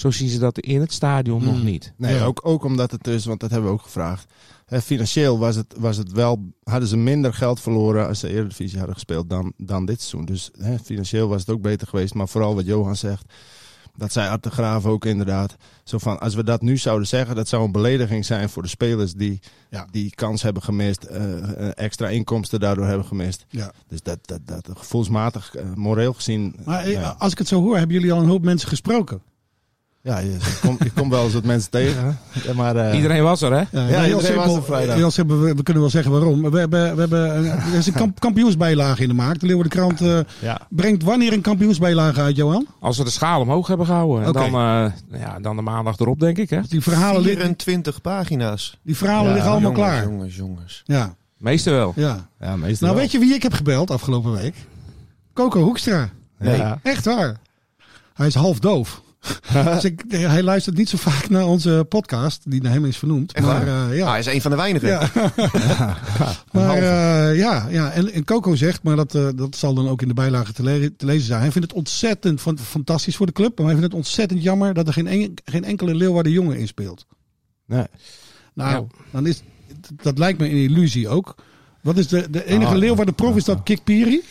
zo 0.00 0.10
zien 0.10 0.28
ze 0.28 0.38
dat 0.38 0.58
in 0.58 0.80
het 0.80 0.92
stadion 0.92 1.44
nog 1.44 1.54
Hmm. 1.54 1.64
niet. 1.64 1.92
Nee, 1.96 2.14
Ja. 2.14 2.24
ook, 2.24 2.40
ook 2.42 2.64
omdat 2.64 2.90
het 2.90 3.02
dus, 3.04 3.24
want 3.24 3.40
dat 3.40 3.50
hebben 3.50 3.68
we 3.68 3.74
ook 3.76 3.82
gevraagd. 3.82 4.32
Hè, 4.66 4.80
financieel 4.82 5.38
was 5.38 5.56
het, 5.56 5.74
was 5.78 5.96
het 5.96 6.12
wel, 6.12 6.52
hadden 6.64 6.88
ze 6.88 6.96
minder 6.96 7.34
geld 7.34 7.60
verloren 7.60 8.06
als 8.08 8.18
ze 8.20 8.26
de 8.26 8.32
Eredivisie 8.32 8.76
hadden 8.78 8.94
gespeeld 8.94 9.28
dan, 9.30 9.52
dan 9.56 9.84
dit 9.84 9.98
seizoen. 10.00 10.24
Dus 10.24 10.50
hè, 10.58 10.78
financieel 10.78 11.28
was 11.28 11.40
het 11.40 11.50
ook 11.50 11.62
beter 11.62 11.86
geweest. 11.86 12.14
Maar 12.14 12.28
vooral 12.28 12.54
wat 12.54 12.66
Johan 12.66 12.96
zegt, 12.96 13.24
dat 13.96 14.12
zei 14.12 14.28
Art 14.28 14.42
de 14.42 14.50
Graaf 14.50 14.86
ook 14.86 15.04
inderdaad. 15.04 15.56
Zo 15.84 15.98
van, 15.98 16.20
als 16.20 16.34
we 16.34 16.44
dat 16.44 16.62
nu 16.62 16.76
zouden 16.76 17.06
zeggen, 17.08 17.36
dat 17.36 17.48
zou 17.48 17.64
een 17.64 17.72
belediging 17.72 18.24
zijn 18.24 18.48
voor 18.48 18.62
de 18.62 18.68
spelers 18.68 19.12
die 19.14 19.40
Ja. 19.70 19.86
die 19.90 20.10
kans 20.14 20.42
hebben 20.42 20.62
gemist, 20.62 21.02
eh, 21.02 21.42
eh, 21.42 21.70
extra 21.74 22.08
inkomsten 22.08 22.60
daardoor 22.60 22.86
hebben 22.86 23.06
gemist. 23.06 23.44
Ja. 23.48 23.72
Dus 23.88 24.02
dat, 24.02 24.18
dat, 24.22 24.40
dat 24.46 24.68
gevoelsmatig, 24.74 25.54
eh, 25.54 25.64
moreel 25.74 26.12
gezien. 26.12 26.56
Maar 26.64 27.14
als 27.18 27.32
ik 27.32 27.38
het 27.38 27.48
zo 27.48 27.60
hoor, 27.62 27.76
hebben 27.76 27.96
jullie 27.96 28.12
al 28.12 28.20
een 28.20 28.28
hoop 28.28 28.42
mensen 28.44 28.68
gesproken. 28.68 29.20
Ja, 30.02 30.18
je, 30.18 30.30
je 30.30 30.58
komt 30.60 30.82
je 30.82 30.90
komt 30.90 31.10
wel 31.10 31.24
eens 31.24 31.32
wat 31.32 31.44
mensen 31.44 31.70
tegen. 31.70 32.18
Ja, 32.46 32.52
maar, 32.54 32.76
eh, 32.76 32.94
Iedereen 32.96 33.22
was 33.22 33.42
er, 33.42 33.50
hè? 33.52 33.56
Ja, 33.56 33.66
Ja, 33.72 33.80
heel 33.86 33.96
iedereen 34.02 34.20
simpel. 34.22 34.44
was 34.46 34.56
er 34.56 34.62
vrijdag. 34.62 34.94
Heel 34.96 35.10
simpel, 35.10 35.38
we, 35.40 35.54
we 35.54 35.62
kunnen 35.62 35.82
wel 35.82 35.90
zeggen 35.92 36.12
waarom. 36.12 36.50
We 36.50 36.58
hebben, 36.58 36.94
we 36.94 37.00
hebben 37.00 37.36
een, 37.36 37.46
er 37.50 37.74
is 37.78 37.86
een 37.86 37.92
kamp- 37.92 38.20
kampioensbijlage 38.20 39.02
in 39.02 39.08
de 39.08 39.14
markt. 39.14 39.40
De 39.40 39.46
Leeuwardenkrant 39.46 40.00
eh 40.00 40.18
ja. 40.38 40.60
brengt 40.68 41.02
wanneer 41.02 41.32
een 41.32 41.40
kampioensbijlage 41.40 42.20
uit, 42.20 42.36
Johan? 42.36 42.66
Als 42.80 42.98
we 42.98 43.04
de 43.04 43.10
schaal 43.10 43.40
omhoog 43.40 43.66
hebben 43.66 43.86
gehouden. 43.86 44.26
En 44.26 44.32
dan, 44.32 44.44
eh, 44.54 45.20
ja, 45.20 45.38
dan 45.40 45.56
de 45.56 45.62
maandag 45.62 45.98
erop, 45.98 46.20
denk 46.20 46.38
ik. 46.38 46.50
Hè? 46.50 46.60
Die 46.68 46.80
verhalen, 46.80 47.22
li- 47.22 47.34
24 47.36 48.00
pagina's. 48.00 48.78
die 48.82 48.96
verhalen 48.96 49.26
Ja, 49.28 49.32
liggen 49.32 49.50
allemaal 49.50 49.70
jongens, 49.72 49.90
klaar. 49.90 50.04
Jongens, 50.04 50.36
jongens. 50.36 50.82
Ja, 50.84 51.14
Meeste 51.38 51.70
wel. 51.70 51.92
ja. 51.96 52.28
ja, 52.40 52.56
meestal 52.56 52.86
Nou, 52.88 52.92
wel. 52.92 52.94
weet 52.94 53.10
je 53.12 53.18
wie 53.18 53.34
ik 53.34 53.42
heb 53.42 53.52
gebeld 53.52 53.90
afgelopen 53.90 54.32
week? 54.32 54.54
Coco 55.34 55.60
Hoekstra. 55.62 56.08
Ja. 56.40 56.78
Echt 56.82 57.04
waar. 57.04 57.36
Hij 58.14 58.26
is 58.26 58.34
half 58.34 58.58
doof. 58.58 59.02
dus 59.74 59.84
ik, 59.84 60.04
hij 60.34 60.42
luistert 60.42 60.76
niet 60.76 60.88
zo 60.88 60.96
vaak 60.96 61.28
naar 61.28 61.46
onze 61.46 61.86
podcast, 61.88 62.50
die 62.50 62.62
naar 62.62 62.72
hem 62.72 62.84
is 62.84 62.96
vernoemd. 62.96 63.32
Echt 63.32 63.46
maar 63.46 63.64
waar? 63.66 63.90
eh, 63.90 63.96
ja. 63.96 64.04
Ah, 64.04 64.10
hij 64.10 64.18
is 64.18 64.26
een 64.26 64.40
van 64.40 64.50
de 64.50 64.56
weinigen. 64.56 64.88
Ja. 64.88 65.10
maar 66.52 66.76
eh, 66.76 67.38
ja, 67.38 67.66
ja. 67.70 67.90
En, 67.90 68.12
en 68.12 68.24
Coco 68.24 68.54
zegt, 68.54 68.82
maar 68.82 68.96
dat, 68.96 69.14
eh, 69.14 69.28
dat 69.34 69.56
zal 69.56 69.74
dan 69.74 69.88
ook 69.88 70.02
in 70.02 70.08
de 70.08 70.14
bijlage 70.14 70.52
te, 70.52 70.62
le- 70.62 70.96
te 70.96 71.06
lezen 71.06 71.26
zijn. 71.26 71.40
Hij 71.40 71.50
vindt 71.52 71.68
het 71.68 71.76
ontzettend 71.76 72.40
fan- 72.40 72.58
fantastisch 72.58 73.16
voor 73.16 73.26
de 73.26 73.32
club. 73.32 73.56
Maar 73.58 73.66
hij 73.66 73.76
vindt 73.76 73.92
het 73.92 74.02
ontzettend 74.02 74.42
jammer 74.42 74.74
dat 74.74 74.86
er 74.86 74.92
geen, 74.92 75.06
en- 75.06 75.34
geen 75.44 75.64
enkele 75.64 75.94
Leeuwarden 75.94 76.32
jongen 76.32 76.56
in 76.58 76.66
speelt. 76.66 77.06
Nee. 77.66 77.84
Nou, 78.54 78.70
Ja. 78.70 78.84
dan 79.10 79.26
is, 79.26 79.42
dat 80.02 80.18
lijkt 80.18 80.38
me 80.38 80.44
een 80.50 80.56
illusie 80.56 81.08
ook. 81.08 81.34
Wat 81.80 81.96
is 81.98 82.08
de, 82.08 82.30
de 82.30 82.44
enige 82.46 82.72
Ah, 82.72 82.78
Leeuwarden 82.78 83.14
prof? 83.14 83.36
Is 83.36 83.44
dat 83.44 83.62
Kik 83.62 83.84
Piri? 83.84 84.22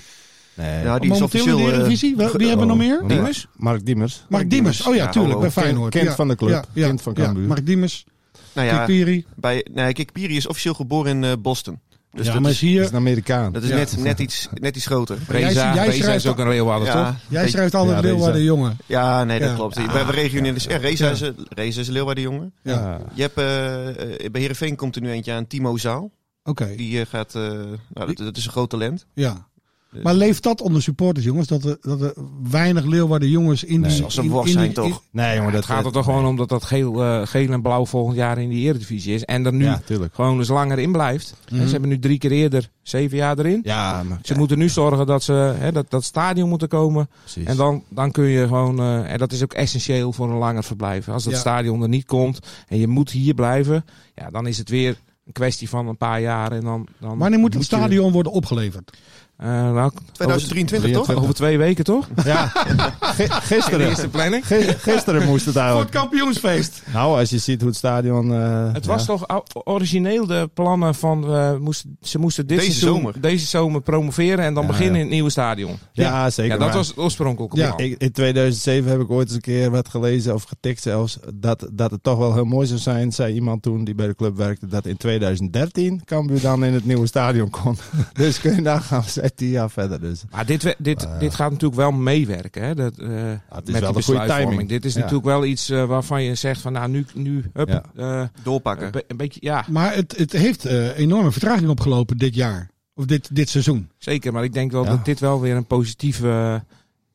Nee. 0.59 0.83
Ja, 0.83 0.99
die 0.99 1.11
is 1.11 1.19
Momenteel 1.19 1.39
in 1.41 1.45
de 1.45 1.51
officieel... 1.53 1.57
eh, 1.57 1.73
Eredivisie? 1.77 2.15
Wie 2.15 2.47
hebben 2.47 2.57
we 2.59 2.65
nog 2.65 2.77
meer? 2.77 3.03
Diemers? 3.07 3.47
Mark 3.55 3.85
Diemers. 3.85 4.25
Mark 4.29 4.49
Diemers. 4.49 4.87
Oh 4.87 4.95
ja, 4.95 5.09
tuurlijk, 5.09 5.39
bij 5.39 5.51
Feyenoord. 5.51 5.91
Kind 5.91 6.05
ja. 6.07 6.15
van 6.15 6.27
de 6.27 6.35
club. 6.35 6.49
Ja, 6.49 6.63
ja, 6.73 6.87
Kind 6.87 7.01
van 7.01 7.13
ja. 7.17 7.23
Cambuur. 7.23 7.47
Mark 7.47 7.65
Diemers, 7.65 8.05
nou 8.53 8.67
ja, 8.67 8.77
Kik 8.77 8.85
Piri. 8.85 9.25
bij, 9.35 9.65
nee, 9.73 9.93
kijk, 9.93 10.11
Piri 10.11 10.35
is 10.35 10.47
officieel 10.47 10.73
geboren 10.73 11.11
in 11.11 11.23
eh, 11.23 11.31
Boston. 11.39 11.79
Dus 12.11 12.25
ja, 12.25 12.33
dat, 12.33 12.41
maar 12.41 12.51
is, 12.51 12.59
Dat 12.59 12.69
is 12.69 12.89
een 12.89 12.95
Amerikaan. 12.95 13.51
dat 13.53 13.63
is 13.63 13.69
Ja. 13.69 13.75
net, 13.75 13.97
net, 13.97 14.19
iets, 14.19 14.47
net 14.53 14.75
iets 14.75 14.85
groter. 14.85 15.17
jij- 15.29 15.41
Reza, 15.41 15.73
jij 15.95 16.15
is 16.15 16.27
ook 16.27 16.39
een 16.39 16.47
Leeuwarden, 16.47 16.91
toch? 16.93 17.15
jij 17.29 17.49
schrijft 17.49 17.75
altijd 17.75 17.95
Ja, 17.95 18.01
Leeuwarden 18.01 18.43
jongen. 18.43 18.77
Ja, 18.85 19.23
nee, 19.23 19.39
dat 19.39 19.49
Ja. 19.49 19.55
klopt. 19.55 19.75
We, 19.75 20.05
we 20.05 20.11
regionaliseren. 20.11 20.81
Ja, 20.81 20.87
Reza, 20.87 21.09
is, 21.09 21.21
een- 21.21 21.35
Reza 21.49 21.79
is 21.79 21.87
een 21.87 21.93
Leeuwarden 21.93 22.23
jongen. 22.23 22.53
Ja. 22.63 22.99
Je 23.13 23.21
hebt, 23.21 23.37
eh, 23.37 24.29
bij 24.31 24.41
Heerenveen 24.41 24.75
komt 24.75 24.95
er 24.95 25.01
nu 25.01 25.09
eentje 25.11 25.31
aan, 25.33 25.47
Timo 25.47 25.77
Zaal. 25.77 26.11
Oké, 26.43 26.75
Die 26.75 27.05
gaat, 27.05 27.35
eh, 27.35 27.41
nou, 27.41 27.77
dat, 27.93 28.17
dat 28.17 28.37
is 28.37 28.45
een 28.45 28.51
groot 28.51 28.69
talent. 28.69 29.05
ja. 29.13 29.47
Dus- 29.91 30.03
Maar 30.03 30.13
leeft 30.13 30.43
dat 30.43 30.61
onder 30.61 30.81
supporters, 30.81 31.25
jongens? 31.25 31.47
Dat 31.47 31.63
er, 31.63 31.77
dat 31.81 32.01
er 32.01 32.13
weinig 32.49 32.85
Leeuwarden 32.85 33.29
jongens 33.29 33.63
in 33.63 33.81
die... 33.81 34.03
Als 34.03 34.17
een 34.17 34.23
in- 34.23 34.29
worst 34.29 34.47
in 34.47 34.53
zijn 34.53 34.65
die- 34.65 34.73
toch? 34.75 35.03
Nee, 35.11 35.35
jongen, 35.35 35.51
dat 35.51 35.61
Het 35.65 35.71
gaat 35.71 35.85
er 35.85 35.91
toch 35.91 36.05
gewoon 36.05 36.25
om 36.25 36.35
dat 36.35 36.49
dat 36.49 36.63
geel, 36.63 37.03
eh, 37.03 37.21
geel 37.27 37.51
en 37.51 37.61
blauw 37.61 37.85
volgend 37.85 38.15
jaar 38.17 38.37
in 38.37 38.49
die 38.49 38.67
eredivisie 38.67 39.13
is. 39.13 39.23
En 39.25 39.45
er 39.45 39.53
nu 39.53 39.63
Ja, 39.63 39.81
tuurlijk. 39.85 40.15
gewoon 40.15 40.37
dus 40.37 40.47
langer 40.47 40.79
in 40.79 40.91
blijft. 40.91 41.35
Mhm. 41.49 41.59
En 41.61 41.65
Ze 41.65 41.71
hebben 41.71 41.89
nu 41.89 41.99
drie 41.99 42.17
keer 42.17 42.31
eerder 42.31 42.69
zeven 42.81 43.17
jaar 43.17 43.37
erin. 43.39 43.59
Ja, 43.63 44.03
maar, 44.03 44.19
Ze 44.21 44.37
moeten 44.37 44.57
nu 44.57 44.69
zorgen 44.69 45.05
dat 45.05 45.23
ze 45.23 45.33
hè, 45.33 45.71
dat, 45.71 45.89
dat 45.89 46.03
stadion 46.03 46.49
moeten 46.49 46.67
komen. 46.67 47.09
precies. 47.21 47.45
En 47.45 47.55
dan, 47.57 47.83
dan 47.89 48.11
kun 48.11 48.25
je 48.25 48.47
gewoon, 48.47 48.79
eh, 48.79 49.11
en 49.11 49.17
dat 49.17 49.31
is 49.31 49.43
ook 49.43 49.53
essentieel 49.53 50.13
voor 50.13 50.29
een 50.29 50.37
langer 50.37 50.63
verblijf. 50.63 51.09
Als 51.09 51.23
dat 51.23 51.33
Ja. 51.33 51.39
stadion 51.39 51.81
er 51.81 51.89
niet 51.89 52.05
komt 52.05 52.39
en 52.67 52.77
je 52.77 52.87
moet 52.87 53.11
hier 53.11 53.33
blijven, 53.33 53.85
ja, 54.15 54.29
dan 54.29 54.47
is 54.47 54.57
het 54.57 54.69
weer 54.69 54.97
een 55.25 55.33
kwestie 55.35 55.69
van 55.69 55.87
een 55.87 55.97
paar 55.97 56.21
jaar. 56.21 56.51
En 56.51 56.61
dan, 56.63 56.87
dan 56.99 57.17
Wanneer 57.17 57.39
moet 57.39 57.53
het 57.53 57.61
je- 57.67 57.75
stadion 57.75 58.11
worden 58.11 58.31
opgeleverd? 58.31 58.97
Eh, 59.39 59.47
nou, 59.47 59.91
2023 60.11 60.91
toch? 60.91 61.11
Over 61.15 61.33
twee 61.33 61.57
weken 61.57 61.83
toch? 61.83 62.07
Ja, 62.25 62.47
Gi- 62.99 63.23
De 63.27 63.31
gisteren. 63.31 63.87
eerste 63.87 64.07
planning. 64.09 64.45
Gi- 64.47 64.73
Gisteren 64.77 65.25
moest 65.25 65.45
het 65.45 65.53
Voor 65.53 65.63
het 65.63 65.71
eigenlijk. 65.71 65.91
kampioensfeest. 65.91 66.81
Nou, 66.93 67.19
als 67.19 67.29
je 67.29 67.37
ziet 67.37 67.59
hoe 67.59 67.69
het 67.69 67.77
stadion... 67.77 68.33
eh, 68.33 68.73
Het 68.73 68.85
was 68.85 68.99
ja. 69.05 69.05
toch 69.05 69.25
origineel 69.63 70.25
de 70.27 70.49
plannen 70.53 70.95
van 70.95 71.33
eh, 71.35 71.55
moesten, 71.57 71.97
ze 72.01 72.19
moesten 72.19 72.47
dit 72.47 72.57
Deze 72.59 72.71
seizoen, 72.71 72.95
zomer. 72.95 73.21
deze 73.21 73.45
zomer 73.45 73.81
promoveren 73.81 74.45
en 74.45 74.53
dan 74.53 74.63
Ja, 74.63 74.69
beginnen 74.69 74.93
ja. 74.93 74.99
in 74.99 75.05
het 75.05 75.13
nieuwe 75.13 75.29
stadion. 75.29 75.77
Ja, 75.91 76.29
zeker. 76.29 76.51
Ja, 76.51 76.57
dat 76.57 76.67
maar- 76.67 76.77
was 76.77 76.87
het 76.87 76.97
oorspronkelijke 76.97 77.57
Ja, 77.57 77.71
plan. 77.75 77.95
In 77.97 78.11
2007 78.11 78.89
heb 78.91 78.99
ik 78.99 79.09
ooit 79.09 79.25
eens 79.27 79.35
een 79.35 79.41
keer 79.41 79.71
wat 79.71 79.89
gelezen 79.89 80.33
of 80.33 80.43
getikt 80.43 80.81
zelfs. 80.81 81.17
Dat, 81.33 81.67
dat 81.71 81.91
het 81.91 82.03
toch 82.03 82.17
wel 82.17 82.33
heel 82.33 82.45
mooi 82.45 82.67
zou 82.67 82.79
zijn, 82.79 83.11
zei 83.11 83.33
iemand 83.33 83.61
toen 83.61 83.83
die 83.83 83.95
bij 83.95 84.07
de 84.07 84.15
club 84.15 84.37
werkte. 84.37 84.67
Dat 84.67 84.85
in 84.85 84.97
2013 84.97 86.01
Cambuur 86.05 86.41
dan 86.41 86.63
in 86.65 86.73
het 86.73 86.85
nieuwe 86.85 87.07
stadion 87.07 87.49
kon. 87.49 87.77
dus 88.13 88.39
kun 88.39 88.55
je 88.55 88.61
nagaan, 88.61 89.03
tien 89.35 89.49
jaar 89.49 89.69
verder. 89.69 89.99
Dus. 89.99 90.23
Maar 90.31 90.45
dit, 90.45 90.75
dit, 90.77 91.03
Eh. 91.05 91.19
dit 91.19 91.35
gaat 91.35 91.51
natuurlijk 91.51 91.79
wel 91.79 91.91
meewerken. 91.91 92.63
Hè? 92.63 92.75
Dat, 92.75 92.97
eh, 92.97 93.31
is 93.31 93.37
met 93.71 93.79
wel 93.81 93.93
de 93.93 94.03
goede 94.03 94.25
timing. 94.25 94.69
Dit 94.69 94.85
is 94.85 94.93
Ja. 94.93 94.99
natuurlijk 94.99 95.25
wel 95.25 95.45
iets 95.45 95.69
eh, 95.69 95.85
waarvan 95.85 96.23
je 96.23 96.35
zegt 96.35 96.61
van 96.61 96.71
nou 96.73 96.89
nu, 96.89 97.05
nu 97.13 97.43
hup, 97.53 97.67
Ja. 97.69 97.83
eh, 97.95 98.27
Doorpakken. 98.43 98.85
een, 98.85 98.91
be- 98.91 99.03
een 99.07 99.17
beetje, 99.17 99.39
ja, 99.43 99.65
Maar 99.69 99.95
het, 99.95 100.17
het 100.17 100.31
heeft 100.31 100.65
enorme 100.65 101.31
vertraging 101.31 101.69
opgelopen 101.69 102.17
dit 102.17 102.35
jaar. 102.35 102.69
Of 102.95 103.05
dit, 103.05 103.35
dit 103.35 103.49
seizoen. 103.49 103.89
zeker. 103.97 104.33
Maar 104.33 104.43
ik 104.43 104.53
denk 104.53 104.71
wel 104.71 104.83
Ja. 104.83 104.89
dat 104.89 105.05
dit 105.05 105.19
wel 105.19 105.41
weer 105.41 105.55
een 105.55 105.65
positief, 105.67 106.19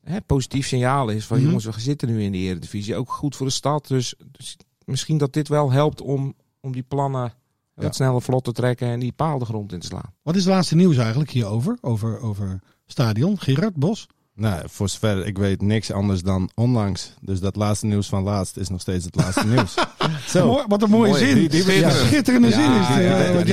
hè, 0.03 0.21
positief 0.25 0.67
signaal 0.67 1.09
is. 1.09 1.25
Van 1.25 1.37
Mhm. 1.37 1.45
jongens, 1.45 1.65
we 1.65 1.71
zitten 1.77 2.07
nu 2.07 2.21
in 2.23 2.31
de 2.31 2.37
Eredivisie. 2.37 2.95
Ook 2.95 3.11
goed 3.11 3.35
voor 3.35 3.45
de 3.45 3.51
stad. 3.51 3.87
Dus, 3.87 4.15
dus 4.31 4.57
misschien 4.85 5.17
dat 5.17 5.33
dit 5.33 5.47
wel 5.47 5.71
helpt 5.71 6.01
om, 6.01 6.33
om 6.61 6.71
die 6.71 6.83
plannen 6.87 7.33
Ja. 7.75 7.83
wat 7.83 7.95
sneller 7.95 8.21
vlot 8.21 8.43
te 8.43 8.51
trekken 8.51 8.87
en 8.87 8.99
die 8.99 9.11
paal 9.15 9.39
de 9.39 9.45
grond 9.45 9.73
in 9.73 9.79
te 9.79 9.87
slaan. 9.87 10.13
Wat 10.23 10.35
is 10.35 10.45
het 10.45 10.53
laatste 10.53 10.75
nieuws 10.75 10.97
eigenlijk 10.97 11.29
hierover? 11.31 11.77
Over, 11.81 12.19
over 12.21 12.59
stadion? 12.87 13.39
Gerard 13.39 13.75
Bos? 13.75 14.07
Nou, 14.37 14.61
voor 14.65 14.89
zover 14.89 15.25
ik 15.25 15.37
weet 15.37 15.61
niks 15.61 15.91
anders 15.91 16.21
dan 16.21 16.49
onlangs. 16.55 17.13
Dus 17.21 17.39
dat 17.39 17.55
laatste 17.55 17.85
nieuws 17.85 18.07
van 18.07 18.23
laatst 18.23 18.57
is 18.57 18.69
nog 18.69 18.81
steeds 18.81 19.05
het 19.05 19.15
laatste 19.15 19.45
nieuws. 19.47 19.73
Zo. 20.27 20.47
Mooi, 20.47 20.63
wat 20.67 20.81
een 20.83 20.89
mooie 20.89 21.09
Mooi. 21.11 21.25
zin. 21.25 21.35
Die- 21.35 21.49
die- 21.49 21.65
Ja, 21.65 21.71
ja. 21.73 21.89
Schitterende 21.89 22.47
Ja, 22.47 22.53
zin 22.53 22.71
is 22.81 22.87
het. 22.87 23.03
ja, 23.03 23.17
eh, 23.17 23.35
die 23.35 23.45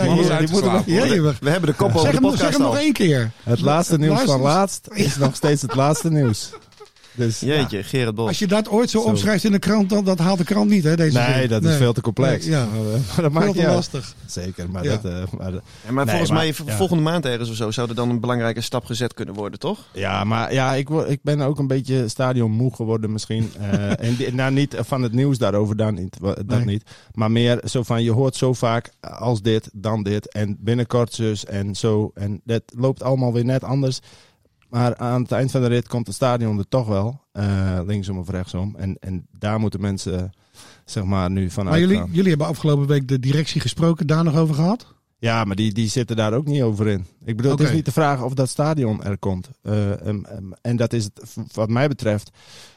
die 1.13 1.21
We 1.41 1.51
hebben 1.51 1.71
de 1.71 1.77
kop 1.77 1.89
over 1.89 2.01
Zeg 2.01 2.11
de 2.11 2.17
hem, 2.17 2.23
nog- 2.23 2.31
zeg 2.37 2.41
podcast 2.41 2.53
hem 2.53 2.63
nog 2.67 2.77
één 2.77 2.93
keer. 2.93 3.33
Het 3.43 3.61
laatste 3.61 3.99
nieuws 3.99 4.21
van 4.23 4.41
laatst 4.41 4.89
is 4.93 5.17
nog 5.17 5.35
steeds 5.37 5.63
het 5.63 5.75
laatste 5.75 6.11
nieuws. 6.11 6.51
Dus, 7.15 7.41
ja. 7.41 7.55
Jeetje, 7.55 7.83
Gerard 7.83 8.15
Bos. 8.15 8.29
Als 8.29 8.39
je 8.39 8.47
dat 8.47 8.69
ooit 8.69 8.91
zo, 8.91 9.01
Zo. 9.01 9.09
opschrijft 9.09 9.45
in 9.45 9.53
de 9.53 9.59
krant, 9.59 9.91
dan 9.91 10.05
dat 10.05 10.19
haalt 10.19 10.39
de 10.39 10.45
krant 10.45 10.71
niet, 10.71 10.85
hè? 10.85 10.97
Deze 10.97 11.19
Nee, 11.19 11.39
zin. 11.41 11.49
dat 11.49 11.65
is 11.65 11.77
veel 11.77 11.93
te 11.93 12.01
complex. 12.01 12.45
Nee, 12.47 12.55
ja. 12.55 12.67
Maar, 12.73 12.83
dat 12.83 13.13
Veel 13.15 13.31
maakt 13.31 13.59
uit. 13.59 13.75
lastig. 13.75 14.15
Zeker, 14.27 14.71
maar 14.71 14.85
Ja. 14.85 14.91
dat... 14.91 15.05
eh, 15.05 15.13
maar, 15.39 15.53
Ja, 15.53 15.61
maar 15.91 16.05
Nee, 16.05 16.07
volgens 16.09 16.31
maar- 16.31 16.39
mij 16.39 16.55
ja. 16.67 16.77
volgende 16.77 17.03
maand 17.03 17.25
ergens 17.27 17.51
of 17.51 17.57
zo 17.57 17.71
zou 17.71 17.89
er 17.89 17.95
dan 17.95 18.11
een 18.11 18.21
belangrijke 18.21 18.61
stap 18.61 18.85
gezet 18.85 19.15
kunnen 19.15 19.35
worden, 19.35 19.59
toch? 19.59 19.79
Ja, 19.93 20.25
maar 20.25 20.53
ja, 20.53 20.75
ik, 20.75 20.89
word, 20.89 21.11
ik 21.11 21.19
ben 21.23 21.41
ook 21.41 21.59
een 21.59 21.67
beetje 21.67 22.09
stadionmoe 22.09 22.75
geworden 22.75 23.13
misschien. 23.13 23.51
Eh, 23.61 24.01
en 24.07 24.17
die- 24.17 24.35
nou, 24.35 24.53
niet 24.53 24.75
van 24.79 25.03
het 25.03 25.13
nieuws 25.13 25.39
daarover, 25.39 25.77
dan 25.77 25.95
niet, 25.95 26.17
dat 26.21 26.47
Nee. 26.47 26.65
niet. 26.65 26.83
Maar 27.15 27.31
meer 27.31 27.61
zo 27.65 27.83
van, 27.83 28.03
je 28.03 28.11
hoort 28.13 28.37
zo 28.37 28.53
vaak 28.53 28.91
als 29.01 29.43
dit, 29.43 29.71
dan 29.73 30.03
dit. 30.03 30.33
En 30.33 30.57
binnenkort 30.61 31.13
zus 31.13 31.45
en 31.45 31.75
zo. 31.75 32.11
En 32.15 32.41
dat 32.45 32.63
loopt 32.77 33.03
allemaal 33.03 33.33
weer 33.33 33.45
net 33.45 33.65
anders. 33.65 34.01
Maar 34.73 34.97
aan 34.97 35.23
het 35.23 35.33
eind 35.33 35.51
van 35.51 35.61
de 35.61 35.67
rit 35.67 35.89
komt 35.89 36.07
het 36.07 36.17
stadion 36.17 36.59
er 36.59 36.69
toch 36.69 36.87
wel. 36.87 37.21
eh, 37.33 37.79
linksom 37.87 38.19
of 38.19 38.29
rechtsom. 38.29 38.75
En, 38.77 38.97
en 39.01 39.27
daar 39.39 39.61
moeten 39.61 39.81
mensen, 39.81 40.33
zeg 40.85 41.05
maar, 41.05 41.31
nu 41.31 41.51
van 41.51 41.65
Maar 41.65 41.79
jullie, 41.79 42.03
jullie 42.11 42.29
hebben 42.29 42.47
afgelopen 42.47 42.87
week 42.87 43.09
de 43.09 43.19
directie 43.19 43.61
gesproken, 43.61 44.07
daar 44.07 44.25
nog 44.25 44.37
over 44.37 44.55
gehad? 44.55 44.95
Ja, 45.19 45.45
maar 45.45 45.57
die, 45.57 45.73
die 45.73 45.89
zitten 45.89 46.17
daar 46.17 46.33
ook 46.33 46.47
niet 46.47 46.63
over 46.63 46.89
in. 46.89 47.07
Ik 47.25 47.37
bedoel, 47.37 47.53
het 47.53 47.61
is 47.61 47.73
niet 47.73 47.85
de 47.85 47.93
vraag 47.93 48.23
of 48.23 48.35
dat 48.35 48.49
stadion 48.49 49.05
er 49.05 49.19
komt. 49.19 49.51
Eh, 49.63 50.07
em, 50.07 50.25
en 50.61 50.77
dat 50.77 50.93
is 50.93 51.05
het, 51.05 51.37
wat 51.53 51.69
mij 51.69 51.89
betreft, 51.89 52.31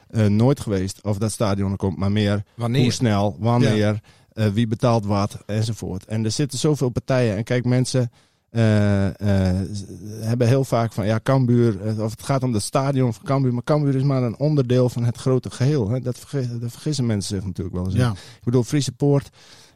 eh, 0.07 0.25
nooit 0.25 0.59
geweest 0.59 0.99
of 1.03 1.17
dat 1.17 1.31
stadion 1.31 1.71
er 1.71 1.77
komt. 1.77 1.97
Maar 1.97 2.11
meer 2.11 2.43
Wanneer? 2.55 2.81
hoe 2.81 2.91
snel, 2.91 3.35
wanneer, 3.39 3.99
eh, 4.31 4.47
wie 4.47 4.67
betaalt 4.67 5.05
wat, 5.05 5.37
enzovoort. 5.45 6.05
En 6.05 6.25
er 6.25 6.31
zitten 6.31 6.59
zoveel 6.59 6.89
partijen. 6.89 7.37
En 7.37 7.43
kijk, 7.43 7.65
mensen 7.65 8.11
z- 9.73 9.83
hebben 10.25 10.47
heel 10.47 10.63
vaak 10.63 10.93
van, 10.93 11.05
ja, 11.05 11.19
Cambuur, 11.23 11.81
eh, 11.81 11.99
of 12.03 12.11
het 12.11 12.23
gaat 12.23 12.43
om 12.43 12.53
het 12.53 12.61
stadion 12.63 13.13
van 13.13 13.23
Cambuur. 13.25 13.53
Maar 13.53 13.63
Cambuur 13.63 13.95
is 13.95 14.03
maar 14.03 14.23
een 14.23 14.39
onderdeel 14.39 14.89
van 14.89 15.03
het 15.03 15.17
grote 15.17 15.51
geheel. 15.51 15.89
Hè. 15.89 15.99
Dat, 15.99 16.19
vergissen, 16.19 16.59
dat 16.59 16.71
vergissen 16.71 17.05
mensen 17.05 17.35
zich 17.35 17.45
natuurlijk 17.45 17.75
wel 17.75 17.85
eens. 17.85 17.93
Ja. 17.93 18.11
Ik 18.11 18.43
bedoel, 18.43 18.63
Friese 18.63 18.91
Poort 18.91 19.29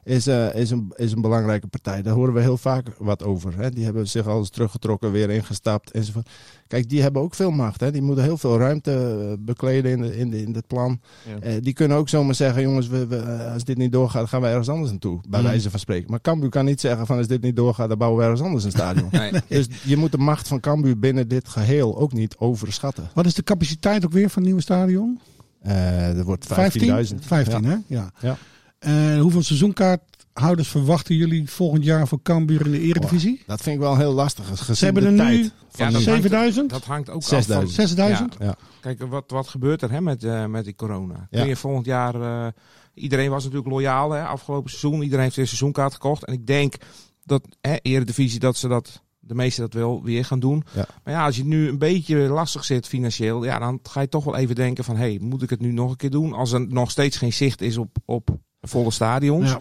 is, 0.03 0.27
eh, 0.27 0.55
is, 0.55 0.69
een, 0.71 0.93
is 0.95 1.11
een 1.11 1.21
belangrijke 1.21 1.67
partij. 1.67 2.01
Daar 2.01 2.13
horen 2.13 2.33
we 2.33 2.41
heel 2.41 2.57
vaak 2.57 2.87
wat 2.97 3.23
over. 3.23 3.57
Hè. 3.57 3.69
Die 3.69 3.83
hebben 3.83 4.07
zich 4.07 4.27
al 4.27 4.37
eens 4.37 4.49
teruggetrokken, 4.49 5.11
weer 5.11 5.29
ingestapt 5.29 5.91
enzovoort. 5.91 6.29
Kijk, 6.67 6.89
die 6.89 7.01
hebben 7.01 7.21
ook 7.21 7.35
veel 7.35 7.51
macht. 7.51 7.79
Hè. 7.81 7.91
Die 7.91 8.01
moeten 8.01 8.23
heel 8.23 8.37
veel 8.37 8.57
ruimte 8.57 8.91
eh, 9.29 9.33
bekleden 9.45 9.91
in, 9.91 10.01
de, 10.01 10.17
in, 10.17 10.29
de, 10.29 10.41
in 10.41 10.53
het 10.55 10.67
plan. 10.67 10.99
Ja. 11.27 11.39
Eh, 11.47 11.53
die 11.61 11.73
kunnen 11.73 11.97
ook 11.97 12.09
zomaar 12.09 12.35
zeggen, 12.35 12.61
jongens, 12.61 12.87
we, 12.87 13.07
we, 13.07 13.49
als 13.53 13.63
dit 13.63 13.77
niet 13.77 13.91
doorgaat, 13.91 14.27
gaan 14.27 14.41
wij 14.41 14.49
ergens 14.49 14.69
anders 14.69 14.89
naartoe. 14.91 15.19
Bij 15.29 15.39
Mm. 15.39 15.45
wijze 15.45 15.69
van 15.69 15.79
spreken. 15.79 16.09
Maar 16.11 16.21
Cambuur 16.21 16.49
kan 16.49 16.65
niet 16.65 16.79
zeggen 16.81 17.05
van, 17.05 17.17
als 17.17 17.27
dit 17.27 17.41
niet 17.41 17.55
doorgaat, 17.55 17.89
dan 17.89 17.97
bouwen 17.97 18.19
we 18.19 18.25
ergens 18.25 18.45
anders 18.45 18.63
een 18.63 18.71
stadion. 18.71 19.09
Nee. 19.19 19.31
Dus 19.47 19.67
je 19.83 19.97
moet 19.97 20.11
de 20.11 20.17
macht 20.17 20.47
van 20.47 20.59
Cambuur 20.59 20.99
binnen 20.99 21.27
dit 21.27 21.47
geheel 21.47 21.97
ook 21.97 22.13
niet 22.13 22.35
overschatten. 22.37 23.09
Wat 23.13 23.25
is 23.25 23.33
de 23.33 23.43
capaciteit 23.43 24.05
ook 24.05 24.11
weer 24.11 24.27
van 24.29 24.35
het 24.41 24.45
nieuwe 24.45 24.61
stadion? 24.61 25.19
Eh, 25.61 26.17
er 26.17 26.23
wordt 26.23 26.45
15.000. 26.45 26.51
15? 26.51 27.21
15, 27.21 27.61
Ja. 27.63 27.69
hè? 27.69 27.75
Ja. 27.87 28.11
Ja. 28.19 28.37
En 28.79 29.19
hoeveel 29.19 29.41
seizoenkaarthouders 29.43 30.67
verwachten 30.67 31.15
jullie 31.15 31.49
volgend 31.49 31.83
jaar 31.83 32.07
voor 32.07 32.21
Cambuur 32.21 32.65
in 32.65 32.71
de 32.71 32.79
Eredivisie? 32.81 33.41
Dat 33.45 33.61
vind 33.61 33.75
ik 33.75 33.81
wel 33.81 33.97
heel 33.97 34.13
lastig. 34.13 34.47
gezien 34.57 34.75
Ze 34.75 34.85
hebben 34.85 35.03
de 35.03 35.09
er 35.09 35.15
tijd 35.15 35.37
nu 35.37 35.43
Ja, 35.43 35.49
van 35.69 35.91
dat 35.93 36.01
nu. 36.01 36.07
hangt- 36.07 36.21
7000? 36.21 36.69
Dat 36.69 36.83
hangt 36.85 37.09
ook 37.09 37.21
af 37.21 37.27
6000. 37.27 37.75
van... 37.75 37.87
6000? 37.87 38.35
Ja. 38.39 38.55
Kijk, 38.81 39.01
wat, 39.09 39.23
wat 39.27 39.47
gebeurt 39.47 39.81
er 39.81 39.91
hè, 39.91 40.01
met, 40.01 40.23
eh, 40.23 40.45
met 40.45 40.63
die 40.63 40.75
corona? 40.75 41.27
Ja. 41.29 41.39
Kun 41.39 41.47
je 41.49 41.55
volgend 41.55 41.85
jaar... 41.85 42.21
eh, 42.21 42.47
iedereen 42.93 43.29
was 43.29 43.43
natuurlijk 43.43 43.69
loyaal 43.71 44.11
hè, 44.11 44.23
afgelopen 44.23 44.69
seizoen. 44.69 45.01
Iedereen 45.01 45.23
heeft 45.23 45.35
weer 45.35 45.43
een 45.43 45.49
seizoenkaart 45.49 45.93
gekocht. 45.93 46.25
En 46.25 46.33
ik 46.33 46.47
denk 46.47 46.75
dat 47.23 47.47
hè, 47.61 47.75
Eredivisie, 47.81 48.39
dat 48.39 48.57
ze 48.57 48.67
dat... 48.67 49.01
De 49.29 49.35
meesten 49.35 49.63
dat 49.63 49.73
wel 49.73 50.03
weer 50.03 50.25
gaan 50.25 50.39
doen. 50.39 50.63
Ja. 50.73 50.85
Maar 51.03 51.13
ja, 51.13 51.25
als 51.25 51.35
je 51.35 51.45
nu 51.45 51.67
een 51.67 51.77
beetje 51.77 52.17
lastig 52.17 52.65
zit 52.65 52.87
financieel... 52.87 53.43
Ja, 53.43 53.59
dan 53.59 53.79
ga 53.83 54.01
je 54.01 54.09
toch 54.09 54.23
wel 54.23 54.35
even 54.35 54.55
denken 54.55 54.83
van... 54.83 54.95
Hé, 54.95 55.01
hey, 55.01 55.17
moet 55.21 55.41
ik 55.41 55.49
het 55.49 55.59
nu 55.59 55.71
nog 55.71 55.89
een 55.91 55.97
keer 55.97 56.09
doen? 56.09 56.33
Als 56.33 56.51
er 56.51 56.67
nog 56.67 56.91
steeds 56.91 57.17
geen 57.17 57.33
zicht 57.33 57.61
is 57.61 57.77
op, 57.77 57.97
op 58.05 58.29
volle 58.61 58.91
stadions. 58.91 59.49
Ja. 59.49 59.59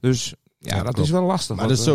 Dus 0.00 0.34
ja, 0.58 0.76
Ja, 0.76 0.82
dat 0.82 0.92
klopt. 0.92 1.08
is 1.08 1.10
wel 1.14 1.22
lastig. 1.24 1.56
Maar 1.56 1.68
dat 1.68 1.78
is 1.78 1.86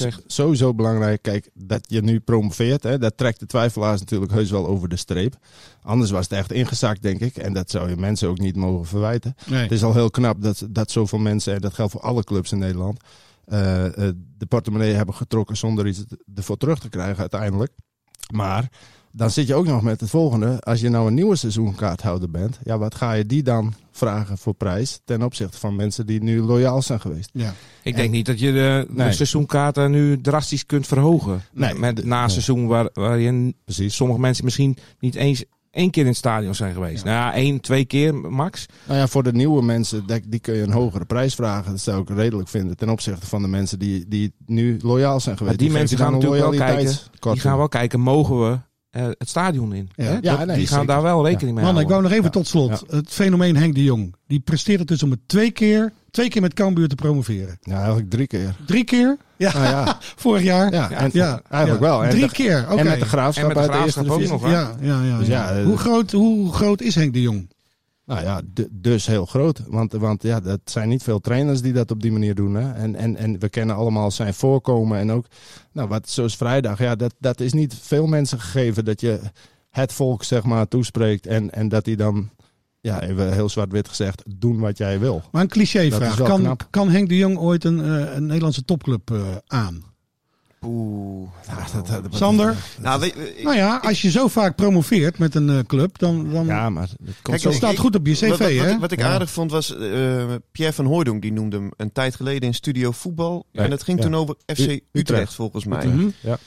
eh, 0.00 0.12
sowieso, 0.26 0.74
belangrijk. 0.74 1.22
Kijk, 1.22 1.50
dat 1.54 1.84
je 1.88 2.02
nu 2.02 2.20
promoveert, 2.20 2.82
hè, 2.82 2.98
dat 2.98 3.16
trekt 3.16 3.40
de 3.40 3.46
twijfelaars 3.46 4.00
natuurlijk 4.00 4.32
heus 4.32 4.50
wel 4.50 4.66
over 4.66 4.88
de 4.88 4.96
streep. 4.96 5.36
Anders 5.82 6.10
was 6.10 6.28
het 6.28 6.38
echt 6.38 6.52
ingezakt, 6.52 7.02
denk 7.02 7.20
ik. 7.20 7.36
En 7.36 7.52
dat 7.52 7.70
zou 7.70 7.88
je 7.88 7.96
mensen 7.96 8.28
ook 8.28 8.38
niet 8.38 8.56
mogen 8.56 8.86
verwijten. 8.86 9.34
Nee. 9.46 9.62
Het 9.62 9.72
is 9.72 9.82
al 9.82 9.92
heel 9.92 10.10
knap 10.10 10.42
dat, 10.42 10.66
dat 10.70 10.90
zoveel 10.90 11.18
mensen, 11.18 11.54
en 11.54 11.60
dat 11.60 11.74
geldt 11.74 11.92
voor 11.92 12.00
alle 12.00 12.24
clubs 12.24 12.52
in 12.52 12.58
Nederland, 12.58 13.00
de 13.46 14.46
portemonnee 14.48 14.92
hebben 14.92 15.14
getrokken 15.14 15.56
zonder 15.56 15.86
iets 15.86 16.04
ervoor 16.34 16.56
terug 16.56 16.78
te 16.78 16.88
krijgen 16.88 17.20
uiteindelijk. 17.20 17.72
Maar 18.32 18.68
dan 19.16 19.30
zit 19.30 19.46
je 19.46 19.54
ook 19.54 19.66
nog 19.66 19.82
met 19.82 20.00
het 20.00 20.10
volgende. 20.10 20.60
Als 20.60 20.80
je 20.80 20.88
nou 20.88 21.06
een 21.06 21.14
nieuwe 21.14 21.36
seizoenkaarthouder 21.36 22.30
bent, 22.30 22.58
ja, 22.64 22.78
wat 22.78 22.94
ga 22.94 23.12
je 23.12 23.26
die 23.26 23.42
dan 23.42 23.74
vragen 23.90 24.38
voor 24.38 24.54
prijs 24.54 25.00
ten 25.04 25.22
opzichte 25.22 25.58
van 25.58 25.76
mensen 25.76 26.06
die 26.06 26.22
nu 26.22 26.40
loyaal 26.40 26.82
zijn 26.82 27.00
geweest? 27.00 27.30
Ja. 27.32 27.54
Ik 27.82 27.96
denk 27.96 28.10
niet 28.10 28.26
dat 28.26 28.40
je 28.40 28.52
de, 28.52 29.12
seizoenkaarten 29.12 29.90
nu 29.90 30.20
drastisch 30.20 30.66
kunt 30.66 30.86
verhogen. 30.86 31.42
Nee, 31.52 31.74
Met, 31.74 32.04
na 32.04 32.14
een 32.14 32.20
nee. 32.20 32.28
seizoen 32.28 32.66
waar, 32.66 32.88
waar 32.92 33.18
je 33.18 33.54
Precies. 33.64 33.96
sommige 33.96 34.20
mensen 34.20 34.44
misschien 34.44 34.76
niet 34.98 35.14
eens 35.14 35.44
één 35.76 35.90
keer 35.90 36.02
in 36.02 36.08
het 36.08 36.16
stadion 36.16 36.54
zijn 36.54 36.74
geweest. 36.74 37.04
Nou 37.04 37.16
ja, 37.16 37.34
één, 37.34 37.60
twee 37.60 37.84
keer 37.84 38.14
max. 38.14 38.66
Nou 38.86 38.98
ja, 38.98 39.06
voor 39.06 39.22
de 39.22 39.32
nieuwe 39.32 39.62
mensen, 39.62 40.06
dat- 40.06 40.20
die 40.26 40.40
kun 40.40 40.54
je 40.54 40.62
een 40.62 40.72
hogere 40.72 41.04
prijs 41.04 41.34
vragen. 41.34 41.70
Dat 41.70 41.80
zou 41.80 42.02
ik 42.02 42.08
redelijk 42.08 42.48
vinden 42.48 42.76
ten 42.76 42.88
opzichte 42.88 43.26
van 43.26 43.42
de 43.42 43.48
mensen 43.48 43.78
die, 43.78 44.04
die 44.08 44.32
nu 44.46 44.78
loyaal 44.82 45.20
zijn 45.20 45.36
geweest. 45.36 45.58
Maar 45.58 45.66
die 45.68 45.76
mensen 45.78 45.98
gaan 45.98 46.12
natuurlijk 46.12 46.40
wel 46.42 46.50
kijken. 46.58 46.94
Die 47.20 47.40
gaan 47.40 47.56
wel 47.56 47.68
kijken, 47.68 48.00
mogen 48.00 48.40
we 48.50 48.58
eh, 48.90 49.04
het 49.18 49.28
stadion 49.28 49.72
in? 49.74 49.88
Ja. 49.96 50.04
Hè? 50.04 50.12
Ja, 50.12 50.36
Dat- 50.36 50.46
nee, 50.46 50.56
die 50.56 50.66
gaan 50.66 50.78
zeker. 50.78 50.86
daar 50.86 51.02
wel 51.02 51.26
rekening 51.26 51.54
mee 51.56 51.64
Man, 51.64 51.80
ik 51.80 51.88
houden. 51.88 51.88
wou 51.88 52.02
nog 52.02 52.10
even 52.12 52.24
Ja. 52.24 52.30
tot 52.30 52.46
slot. 52.46 52.84
Het 52.96 53.08
fenomeen 53.10 53.56
Henk 53.56 53.74
de 53.74 53.84
Jong. 53.84 54.14
Die 54.26 54.40
presteert 54.40 54.78
het 54.78 54.88
dus 54.88 55.02
om 55.02 55.10
het 55.10 55.20
twee 55.26 55.50
keer, 55.50 55.92
twee 56.10 56.28
keer 56.28 56.42
met 56.42 56.54
Cambuur 56.54 56.88
te 56.88 56.94
promoveren. 56.94 57.58
Ja, 57.60 57.76
eigenlijk 57.78 58.10
drie 58.10 58.26
keer. 58.26 58.54
Drie 58.66 58.84
keer? 58.84 59.16
Ja, 59.36 59.52
Nou 59.52 59.64
ja, 59.64 59.98
vorig 60.24 60.42
jaar. 60.42 60.72
ja, 60.72 60.90
en, 60.90 61.10
Ja, 61.12 61.40
eigenlijk 61.48 61.84
ja. 61.84 61.88
wel. 61.90 62.04
En 62.04 62.10
Drie 62.10 62.26
de- 62.26 62.32
keer, 62.32 62.64
oké. 62.70 62.78
En 62.80 62.86
met 62.86 63.00
de 63.00 63.06
graafschap 63.06 63.50
En 63.50 63.56
met 63.56 63.64
de 63.64 63.70
uit 63.70 63.78
de 63.78 63.84
eerste 63.84 64.04
Graafschap 64.04 64.16
ook 64.16 64.40
divisie. 64.40 64.48
nog, 64.58 64.78
hè? 64.80 64.86
Ja, 64.86 65.00
ja, 65.00 65.02
ja. 65.08 65.18
Dus 65.18 65.26
ja. 65.26 65.50
ja, 65.52 65.58
eh, 65.58 65.64
hoe, 65.64 65.76
groot, 65.76 66.12
hoe 66.12 66.52
groot 66.52 66.80
is 66.80 66.94
Henk 66.94 67.12
de 67.12 67.20
Jong? 67.22 67.50
Nou 68.04 68.22
ja, 68.22 68.40
dus 68.70 69.06
heel 69.06 69.26
groot. 69.26 69.60
Want, 69.66 69.92
want 69.92 70.22
ja, 70.22 70.40
dat 70.40 70.60
zijn 70.64 70.88
niet 70.88 71.02
veel 71.02 71.20
trainers 71.20 71.60
die 71.62 71.72
dat 71.72 71.90
op 71.90 72.02
die 72.02 72.12
manier 72.12 72.34
doen. 72.34 72.54
Hè? 72.54 72.72
En, 72.72 72.94
en, 72.96 73.16
en 73.16 73.38
we 73.38 73.48
kennen 73.48 73.76
allemaal 73.76 74.10
zijn 74.10 74.34
voorkomen. 74.34 74.98
En 74.98 75.12
ook, 75.12 75.26
nou, 75.72 75.88
wat 75.88 76.08
zoals 76.08 76.36
vrijdag, 76.36 76.78
ja, 76.78 76.94
dat, 76.94 77.14
dat 77.18 77.40
is 77.40 77.52
niet 77.52 77.74
veel 77.82 78.06
mensen 78.06 78.40
gegeven 78.40 78.84
dat 78.84 79.00
je 79.00 79.20
het 79.70 79.92
volk 79.92 80.24
zeg 80.24 80.42
maar 80.42 80.68
toespreekt. 80.68 81.26
En, 81.26 81.50
en 81.50 81.68
dat 81.68 81.84
die 81.84 81.96
dan, 81.96 82.30
ja, 82.86 83.02
even 83.02 83.32
heel 83.32 83.48
zwart-wit 83.48 83.88
gezegd, 83.88 84.22
doen 84.36 84.58
wat 84.58 84.78
jij 84.78 84.98
wil. 84.98 85.22
Maar 85.32 85.42
een 85.42 85.48
Dat 85.48 85.56
clichévraag. 85.56 86.16
Kan, 86.22 86.40
knap. 86.40 86.66
kan 86.70 86.90
Henk 86.90 87.08
de 87.08 87.16
Jong 87.16 87.38
ooit 87.38 87.64
een, 87.64 87.80
eh, 87.84 88.14
een 88.14 88.26
Nederlandse 88.26 88.64
topclub 88.64 89.10
eh, 89.10 89.20
aan? 89.46 89.82
Oeh. 90.62 91.28
dat- 91.72 91.86
dat- 91.86 92.02
dat- 92.02 92.14
Sander? 92.14 92.56
Nou, 92.80 93.04
ik- 93.04 93.40
Nou 93.42 93.56
ja, 93.56 93.76
als 93.82 94.02
je 94.02 94.10
zo 94.10 94.28
vaak 94.28 94.56
promoveert 94.56 95.18
met 95.18 95.34
een 95.34 95.48
eh, 95.50 95.58
club, 95.66 95.98
dan, 95.98 96.30
dan 96.32 96.46
Ja, 96.46 96.70
maar 96.70 96.82
het 96.82 97.14
komt 97.22 97.42
dat 97.42 97.52
zo. 97.52 97.58
staat 97.58 97.78
goed 97.78 97.94
op 97.96 98.06
je 98.06 98.12
cv, 98.12 98.28
wat, 98.28 98.38
wat, 98.38 98.48
hè? 98.48 98.70
wat, 98.70 98.80
wat 98.80 98.92
ik 98.92 98.98
Ja. 98.98 99.08
aardig 99.12 99.30
vond 99.30 99.50
was, 99.50 99.76
eh, 99.76 100.24
Pierre 100.52 100.74
van 100.74 100.84
Hooydonk, 100.86 101.22
die 101.22 101.32
noemde 101.32 101.56
hem 101.56 101.70
een 101.76 101.92
tijd 101.92 102.14
geleden 102.16 102.42
in 102.48 102.54
Studio 102.54 102.90
Voetbal. 102.90 103.46
Ja, 103.52 103.62
en 103.62 103.70
het 103.70 103.82
ging 103.82 103.98
ja. 103.98 104.04
toen 104.04 104.14
over 104.14 104.34
FC 104.46 104.80
Utrecht. 104.92 105.34
volgens 105.34 105.64
mij. 105.64 105.86
Mhm. 105.86 106.08
Ja. 106.20 106.38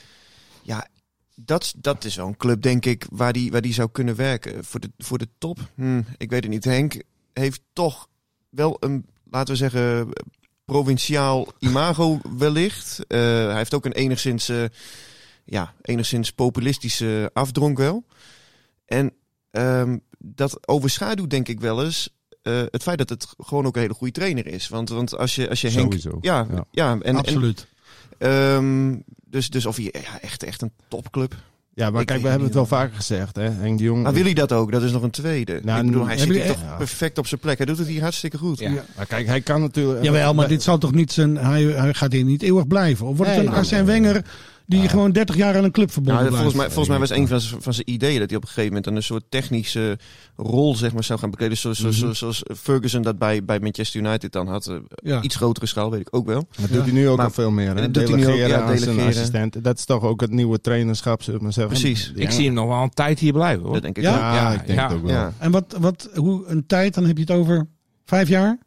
Ja, 0.62 0.86
dat, 1.34 1.74
dat 1.76 2.04
is 2.04 2.14
zo'n 2.14 2.36
club, 2.36 2.62
denk 2.62 2.84
ik, 2.84 3.06
waar 3.10 3.32
die, 3.32 3.50
waar 3.50 3.60
die 3.60 3.72
zou 3.72 3.88
kunnen 3.92 4.16
werken. 4.16 4.64
Voor 4.64 4.80
de, 4.80 4.90
voor 4.98 5.18
de 5.18 5.28
top, 5.38 5.58
hm, 5.74 6.02
ik 6.16 6.30
weet 6.30 6.42
het 6.42 6.52
niet. 6.52 6.64
Henk 6.64 7.02
heeft 7.32 7.62
toch 7.72 8.08
wel 8.48 8.76
een, 8.80 9.06
laten 9.30 9.52
we 9.52 9.58
zeggen, 9.58 10.08
provinciaal 10.64 11.48
imago 11.58 12.20
wellicht. 12.38 13.04
Eh, 13.06 13.18
hij 13.20 13.56
heeft 13.56 13.74
ook 13.74 13.84
een 13.84 13.92
enigszins, 13.92 14.48
eh, 14.48 14.64
ja, 15.44 15.74
enigszins 15.82 16.32
populistische 16.32 17.30
afdronk 17.32 17.78
wel. 17.78 18.04
En 18.84 19.12
ehm, 19.50 19.98
dat 20.18 20.68
overschaduwt 20.68 21.30
denk 21.30 21.48
ik 21.48 21.60
wel 21.60 21.84
eens 21.84 22.18
eh, 22.42 22.62
het 22.70 22.82
feit 22.82 22.98
dat 22.98 23.08
het 23.08 23.34
gewoon 23.38 23.66
ook 23.66 23.74
een 23.74 23.80
hele 23.80 23.94
goede 23.94 24.12
trainer 24.12 24.46
is. 24.46 24.68
Want, 24.68 24.88
want 24.88 25.16
als 25.16 25.34
je, 25.34 25.48
als 25.48 25.60
je 25.60 25.68
Henk... 25.68 25.92
Sowieso. 25.92 26.18
Ja, 26.20 26.46
ja. 26.50 26.64
Ja. 26.70 26.98
en, 27.00 27.22
en, 27.22 27.54
Ehm, 28.20 28.94
dus, 29.26 29.50
dus 29.50 29.66
of 29.66 29.76
hij 29.76 29.84
ja, 29.92 30.20
echt, 30.20 30.42
echt 30.42 30.62
een 30.62 30.72
topclub. 30.88 31.34
Ja, 31.74 31.90
maar 31.90 32.00
Ik 32.00 32.06
kijk, 32.06 32.22
we 32.22 32.28
hebben 32.28 32.46
het 32.46 32.54
wel 32.54 32.66
vaker 32.66 32.96
gezegd, 32.96 33.36
hè. 33.36 33.50
Henk 33.50 33.78
de 33.78 33.84
Jong... 33.84 34.02
Maar 34.02 34.12
wil 34.12 34.24
hij 34.24 34.34
dat 34.34 34.52
ook? 34.52 34.72
Dat 34.72 34.82
is 34.82 34.92
nog 34.92 35.02
een 35.02 35.10
tweede. 35.10 35.60
Nou, 35.62 35.80
ik 35.80 35.86
bedoel, 35.86 36.06
hij 36.06 36.18
zit 36.18 36.46
toch 36.46 36.62
ja. 36.62 36.76
perfect 36.76 37.18
op 37.18 37.26
zijn 37.26 37.40
plek. 37.40 37.56
Hij 37.56 37.66
doet 37.66 37.78
het 37.78 37.86
hier 37.86 38.02
hartstikke 38.02 38.38
goed. 38.38 38.58
Ja. 38.58 38.84
Maar 38.96 39.06
kijk, 39.06 39.26
hij 39.26 39.40
kan 39.40 39.60
natuurlijk... 39.60 40.04
Jawel, 40.04 40.34
maar 40.34 40.48
dit 40.48 40.62
zal 40.62 40.78
toch 40.78 40.92
niet 40.92 41.12
zijn... 41.12 41.36
Hij, 41.36 41.62
hij 41.62 41.94
gaat 41.94 42.12
hier 42.12 42.24
niet 42.24 42.42
eeuwig 42.42 42.66
blijven. 42.66 43.06
Of 43.06 43.16
wordt 43.16 43.30
het 43.32 43.36
Nee, 43.36 43.46
een 43.46 43.52
nee, 43.52 43.60
Arsène 43.60 43.82
nee. 43.82 44.00
Wenger 44.00 44.24
die 44.70 44.88
gewoon 44.88 45.12
30 45.12 45.36
jaar 45.36 45.56
aan 45.56 45.64
een 45.64 45.70
club 45.70 45.90
verbonden 45.92 46.22
Nou, 46.22 46.34
volgens, 46.34 46.52
blijft? 46.54 46.74
mij, 46.74 46.84
volgens 46.84 46.88
mij 46.88 46.98
was 46.98 47.18
een 47.18 47.28
van 47.28 47.40
zijn, 47.40 47.62
van 47.62 47.74
zijn 47.74 47.90
ideeën 47.90 48.18
dat 48.18 48.28
hij 48.28 48.36
op 48.36 48.42
een 48.42 48.48
gegeven 48.48 48.68
moment 48.74 48.86
een 48.96 49.02
soort 49.02 49.24
technische 49.28 49.98
rol 50.36 50.76
zeg 50.76 50.92
maar, 50.92 51.04
zou 51.04 51.18
gaan 51.18 51.30
bekleden. 51.30 51.56
Zoals, 51.56 51.78
zoals- 51.78 52.00
Mhm. 52.02 52.12
zoals 52.12 52.42
Ferguson 52.56 53.02
dat 53.02 53.18
bij, 53.18 53.44
bij 53.44 53.60
Manchester 53.60 54.00
United 54.00 54.32
dan 54.32 54.48
had. 54.48 54.66
Eh, 54.66 54.76
Ja. 55.02 55.22
Iets 55.22 55.36
grotere 55.36 55.66
schaal, 55.66 55.90
weet 55.90 56.00
ik 56.00 56.08
ook 56.10 56.26
wel. 56.26 56.46
Dat 56.60 56.70
doet 56.72 56.82
hij 56.82 56.92
nu 56.92 57.08
ook 57.08 57.16
Maar- 57.16 57.26
al 57.26 57.32
veel 57.32 57.50
meer. 57.50 57.76
Hè? 57.76 57.90
doet 57.90 57.96
hij 57.96 58.04
nu 58.04 58.10
ook, 58.12 58.18
Delegeren 58.18 58.48
ja, 58.48 58.60
aan 58.60 58.66
zijn 58.66 58.78
delegeren. 58.80 59.06
assistenten. 59.08 59.62
Dat 59.62 59.78
is 59.78 59.84
toch 59.84 60.02
ook 60.02 60.20
het 60.20 60.30
nieuwe 60.30 60.60
trainerschap, 60.60 61.22
zullen 61.22 61.38
we 61.38 61.44
maar 61.44 61.54
zeggen. 61.54 61.72
Precies. 61.80 62.12
Ik 62.14 62.30
zie 62.30 62.44
hem 62.44 62.54
nog 62.54 62.66
wel 62.68 62.82
een 62.82 62.90
tijd 62.90 63.18
hier 63.18 63.32
blijven 63.32 63.62
hoor. 63.64 63.72
Dat 63.72 63.82
denk 63.82 63.96
ik 63.96 64.02
Ja? 64.02 64.12
ook. 64.14 64.18
Ja, 64.20 64.34
Ja, 64.34 64.52
ik 64.52 64.66
denk 64.66 64.78
ja. 64.78 64.86
het 64.88 64.96
ook 64.96 65.02
wel. 65.02 65.12
Ja. 65.12 65.32
En 65.38 65.50
wat, 65.50 65.76
wat, 65.80 66.08
hoe 66.14 66.46
een 66.46 66.66
tijd, 66.66 66.94
dan 66.94 67.04
heb 67.04 67.16
je 67.16 67.22
het 67.22 67.32
over 67.32 67.66
vijf 68.04 68.28
jaar? 68.28 68.58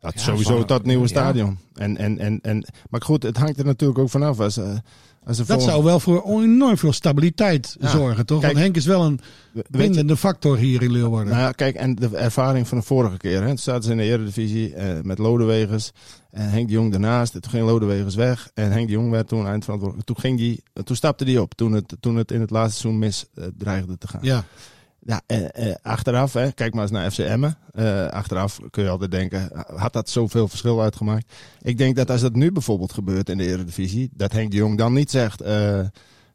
Dat 0.00 0.12
Ja, 0.14 0.20
sowieso 0.20 0.56
van- 0.58 0.66
dat 0.66 0.84
nieuwe 0.84 1.02
ja. 1.02 1.08
stadion. 1.08 1.58
En, 1.74 1.96
en, 1.96 2.18
en, 2.18 2.38
en, 2.42 2.66
maar 2.90 3.02
goed, 3.02 3.22
het 3.22 3.36
hangt 3.36 3.58
er 3.58 3.64
natuurlijk 3.64 3.98
ook 3.98 4.10
vanaf. 4.10 4.40
Als, 4.40 4.56
eh, 4.56 4.64
als 4.68 4.78
Dat 5.46 5.62
zou 5.62 5.84
wel 5.84 6.00
voor 6.00 6.40
enorm 6.42 6.76
veel 6.78 6.92
stabiliteit 6.92 7.76
Ja. 7.80 7.88
zorgen, 7.88 8.26
toch? 8.26 8.40
Kijk, 8.40 8.52
Want 8.52 8.64
Henk 8.64 8.76
is 8.76 8.86
wel 8.86 9.04
een 9.04 9.20
bindende 9.70 10.16
factor 10.16 10.56
hier 10.56 10.82
in 10.82 10.90
Leeuwarden. 10.92 11.32
Nou 11.32 11.44
ja, 11.44 11.52
kijk, 11.52 11.74
en 11.76 11.94
de 11.94 12.16
ervaring 12.16 12.68
van 12.68 12.78
de 12.78 12.84
vorige 12.84 13.16
keer. 13.16 13.40
Hè. 13.40 13.46
Toen 13.48 13.58
zaten 13.58 13.82
ze 13.82 13.90
in 13.90 13.96
de 13.96 14.02
Eredivisie 14.02 14.74
eh, 14.74 15.00
met 15.02 15.18
Lodewegers. 15.18 15.92
En 16.30 16.50
Henk 16.50 16.66
de 16.66 16.72
Jong 16.72 16.90
daarnaast. 16.90 17.32
Toen 17.32 17.50
ging 17.50 17.64
Lodewegers 17.66 18.14
weg. 18.14 18.50
En 18.54 18.72
Henk 18.72 18.86
de 18.86 18.92
Jong 18.92 19.10
werd 19.10 19.28
toen 19.28 19.46
eindverantwoordelijk. 19.46 20.06
Toen, 20.06 20.18
ging 20.18 20.38
die, 20.38 20.62
toen 20.84 20.96
stapte 20.96 21.24
hij 21.24 21.38
op. 21.38 21.54
Toen 21.54 21.72
het, 21.72 21.96
toen 22.00 22.16
het 22.16 22.30
in 22.30 22.40
het 22.40 22.50
laatste 22.50 22.80
seizoen 22.80 23.00
mis 23.00 23.26
eh, 23.34 23.44
dreigde 23.58 23.98
te 23.98 24.08
gaan. 24.08 24.20
ja. 24.22 24.44
Ja, 25.06 25.20
eh, 25.26 25.68
eh, 25.70 25.74
achteraf, 25.82 26.32
hè, 26.32 26.52
kijk 26.52 26.74
maar 26.74 26.82
eens 26.82 26.90
naar 26.90 27.10
FC 27.10 27.18
Emmen. 27.18 27.56
Eh, 27.72 28.06
achteraf 28.06 28.60
kun 28.70 28.82
je 28.82 28.88
altijd 28.88 29.10
denken, 29.10 29.50
had 29.76 29.92
dat 29.92 30.10
zoveel 30.10 30.48
verschil 30.48 30.82
uitgemaakt? 30.82 31.32
Ik 31.62 31.78
denk 31.78 31.96
dat 31.96 32.10
als 32.10 32.20
dat 32.20 32.34
nu 32.34 32.52
bijvoorbeeld 32.52 32.92
gebeurt 32.92 33.28
in 33.28 33.38
de 33.38 33.46
Eredivisie, 33.46 34.10
dat 34.12 34.32
Henk 34.32 34.50
de 34.50 34.56
Jong 34.56 34.78
dan 34.78 34.92
niet 34.92 35.10
zegt, 35.10 35.40
eh, 35.40 35.80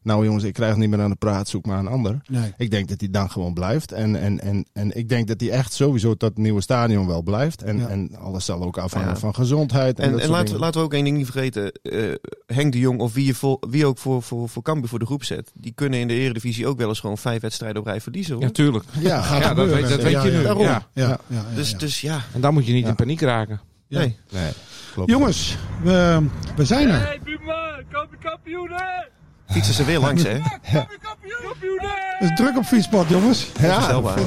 nou 0.02 0.24
jongens, 0.24 0.44
ik 0.44 0.52
krijg 0.52 0.70
het 0.70 0.78
niet 0.80 0.90
meer 0.90 1.00
aan 1.00 1.10
de 1.10 1.16
praat, 1.16 1.48
zoek 1.48 1.66
maar 1.66 1.78
een 1.78 1.86
ander. 1.86 2.20
Nee. 2.28 2.52
Ik 2.56 2.70
denk 2.70 2.88
dat 2.88 3.00
hij 3.00 3.10
dan 3.10 3.30
gewoon 3.30 3.54
blijft. 3.54 3.92
En, 3.92 4.16
en, 4.16 4.40
en, 4.40 4.66
en 4.72 4.96
ik 4.96 5.08
denk 5.08 5.28
dat 5.28 5.40
hij 5.40 5.50
echt 5.50 5.72
sowieso 5.72 6.14
dat 6.16 6.36
nieuwe 6.36 6.60
stadion 6.60 7.06
wel 7.06 7.22
blijft. 7.22 7.62
En, 7.62 7.78
Ja. 7.78 7.88
en 7.88 8.16
alles 8.16 8.44
zal 8.44 8.62
ook 8.62 8.78
afhangen 8.78 9.08
Ja. 9.08 9.16
van 9.16 9.34
gezondheid. 9.34 9.98
En, 9.98 10.04
En, 10.04 10.12
dat 10.12 10.20
en 10.20 10.28
laten, 10.30 10.54
we, 10.54 10.60
laten 10.60 10.80
we 10.80 10.86
ook 10.86 10.92
één 10.94 11.04
ding 11.04 11.16
niet 11.16 11.30
vergeten. 11.30 11.72
eh, 11.72 11.98
Henk 12.46 12.72
de 12.72 12.78
Jong 12.78 13.00
of 13.00 13.12
wie, 13.12 13.26
je 13.26 13.34
voor, 13.34 13.56
wie 13.70 13.86
ook 13.86 13.98
voor, 13.98 14.22
voor, 14.22 14.48
voor 14.48 14.62
Cambuur 14.62 14.88
voor 14.88 14.98
de 14.98 15.06
groep 15.06 15.24
zet. 15.24 15.50
Die 15.54 15.72
kunnen 15.74 15.98
in 16.00 16.08
de 16.08 16.14
Eredivisie 16.14 16.66
ook 16.66 16.78
wel 16.78 16.88
eens 16.88 17.00
gewoon 17.00 17.18
vijf 17.18 17.40
wedstrijden 17.40 17.80
op 17.80 17.86
rij 17.86 18.00
verliezen. 18.00 18.34
Hoor. 18.34 18.42
Ja, 18.44 18.50
tuurlijk. 18.50 18.84
Ja, 19.00 19.22
Gaat 19.22 19.42
Ja, 19.42 19.54
dat 19.54 19.68
weet, 19.68 19.88
dat 19.88 20.02
weet 20.02 20.12
Ja, 20.12 20.22
je 20.24 20.30
ja, 20.30 20.36
nu. 20.38 20.42
daarom. 20.44 20.62
Ja. 20.62 20.86
Ja, 20.92 21.08
ja, 21.08 21.18
ja, 21.26 21.44
dus, 21.54 21.70
ja. 21.70 21.78
dus 21.78 22.00
ja. 22.00 22.20
En 22.34 22.40
dan 22.40 22.52
moet 22.54 22.66
je 22.66 22.72
niet 22.72 22.82
Ja. 22.84 22.88
in 22.88 22.94
paniek 22.94 23.20
raken. 23.20 23.60
Ja. 23.88 23.98
Nee. 23.98 24.16
Nee, 24.30 24.50
klopt. 24.92 25.10
Jongens, 25.10 25.56
we, 25.82 26.22
we 26.56 26.64
zijn 26.64 26.88
er. 26.88 27.00
Hey, 27.00 27.20
Buma, 27.24 27.80
kamp- 27.90 28.16
kampioen, 28.20 28.70
hè? 28.70 29.04
Fietsen 29.52 29.74
ze 29.74 29.84
weer 29.84 29.98
langs, 29.98 30.22
hè? 30.22 30.38
Kampioen, 30.38 30.88
kampioen, 31.42 31.78
hè? 31.80 31.88
Het 32.18 32.30
is 32.30 32.36
druk 32.36 32.56
op 32.56 32.64
fietspad, 32.64 33.08
jongens. 33.08 33.46
Ja, 33.60 33.78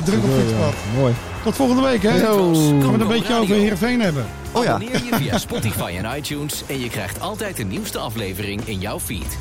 Druk 0.04 0.24
op 0.24 0.30
fietspad. 0.40 0.74
ja, 0.94 1.00
Mooi. 1.00 1.14
Tot 1.44 1.56
volgende 1.56 1.82
week, 1.82 2.04
hè? 2.04 2.20
Gaan 2.20 2.50
we 2.80 2.88
het 2.92 3.02
een 3.02 3.08
beetje 3.08 3.36
over 3.36 3.56
Heerenveen 3.56 4.02
hebben. 4.02 4.26
Oh 4.52 4.64
ja. 4.64 4.74
Abonneer 4.74 5.04
je 5.04 5.16
via 5.16 5.38
Spotify 5.38 5.94
en 6.04 6.18
iTunes 6.18 6.64
en 6.68 6.80
je 6.80 6.90
krijgt 6.90 7.20
altijd 7.20 7.58
de 7.58 7.64
nieuwste 7.64 7.98
aflevering 8.00 8.62
in 8.68 8.80
jouw 8.80 9.00
feed. 9.00 9.38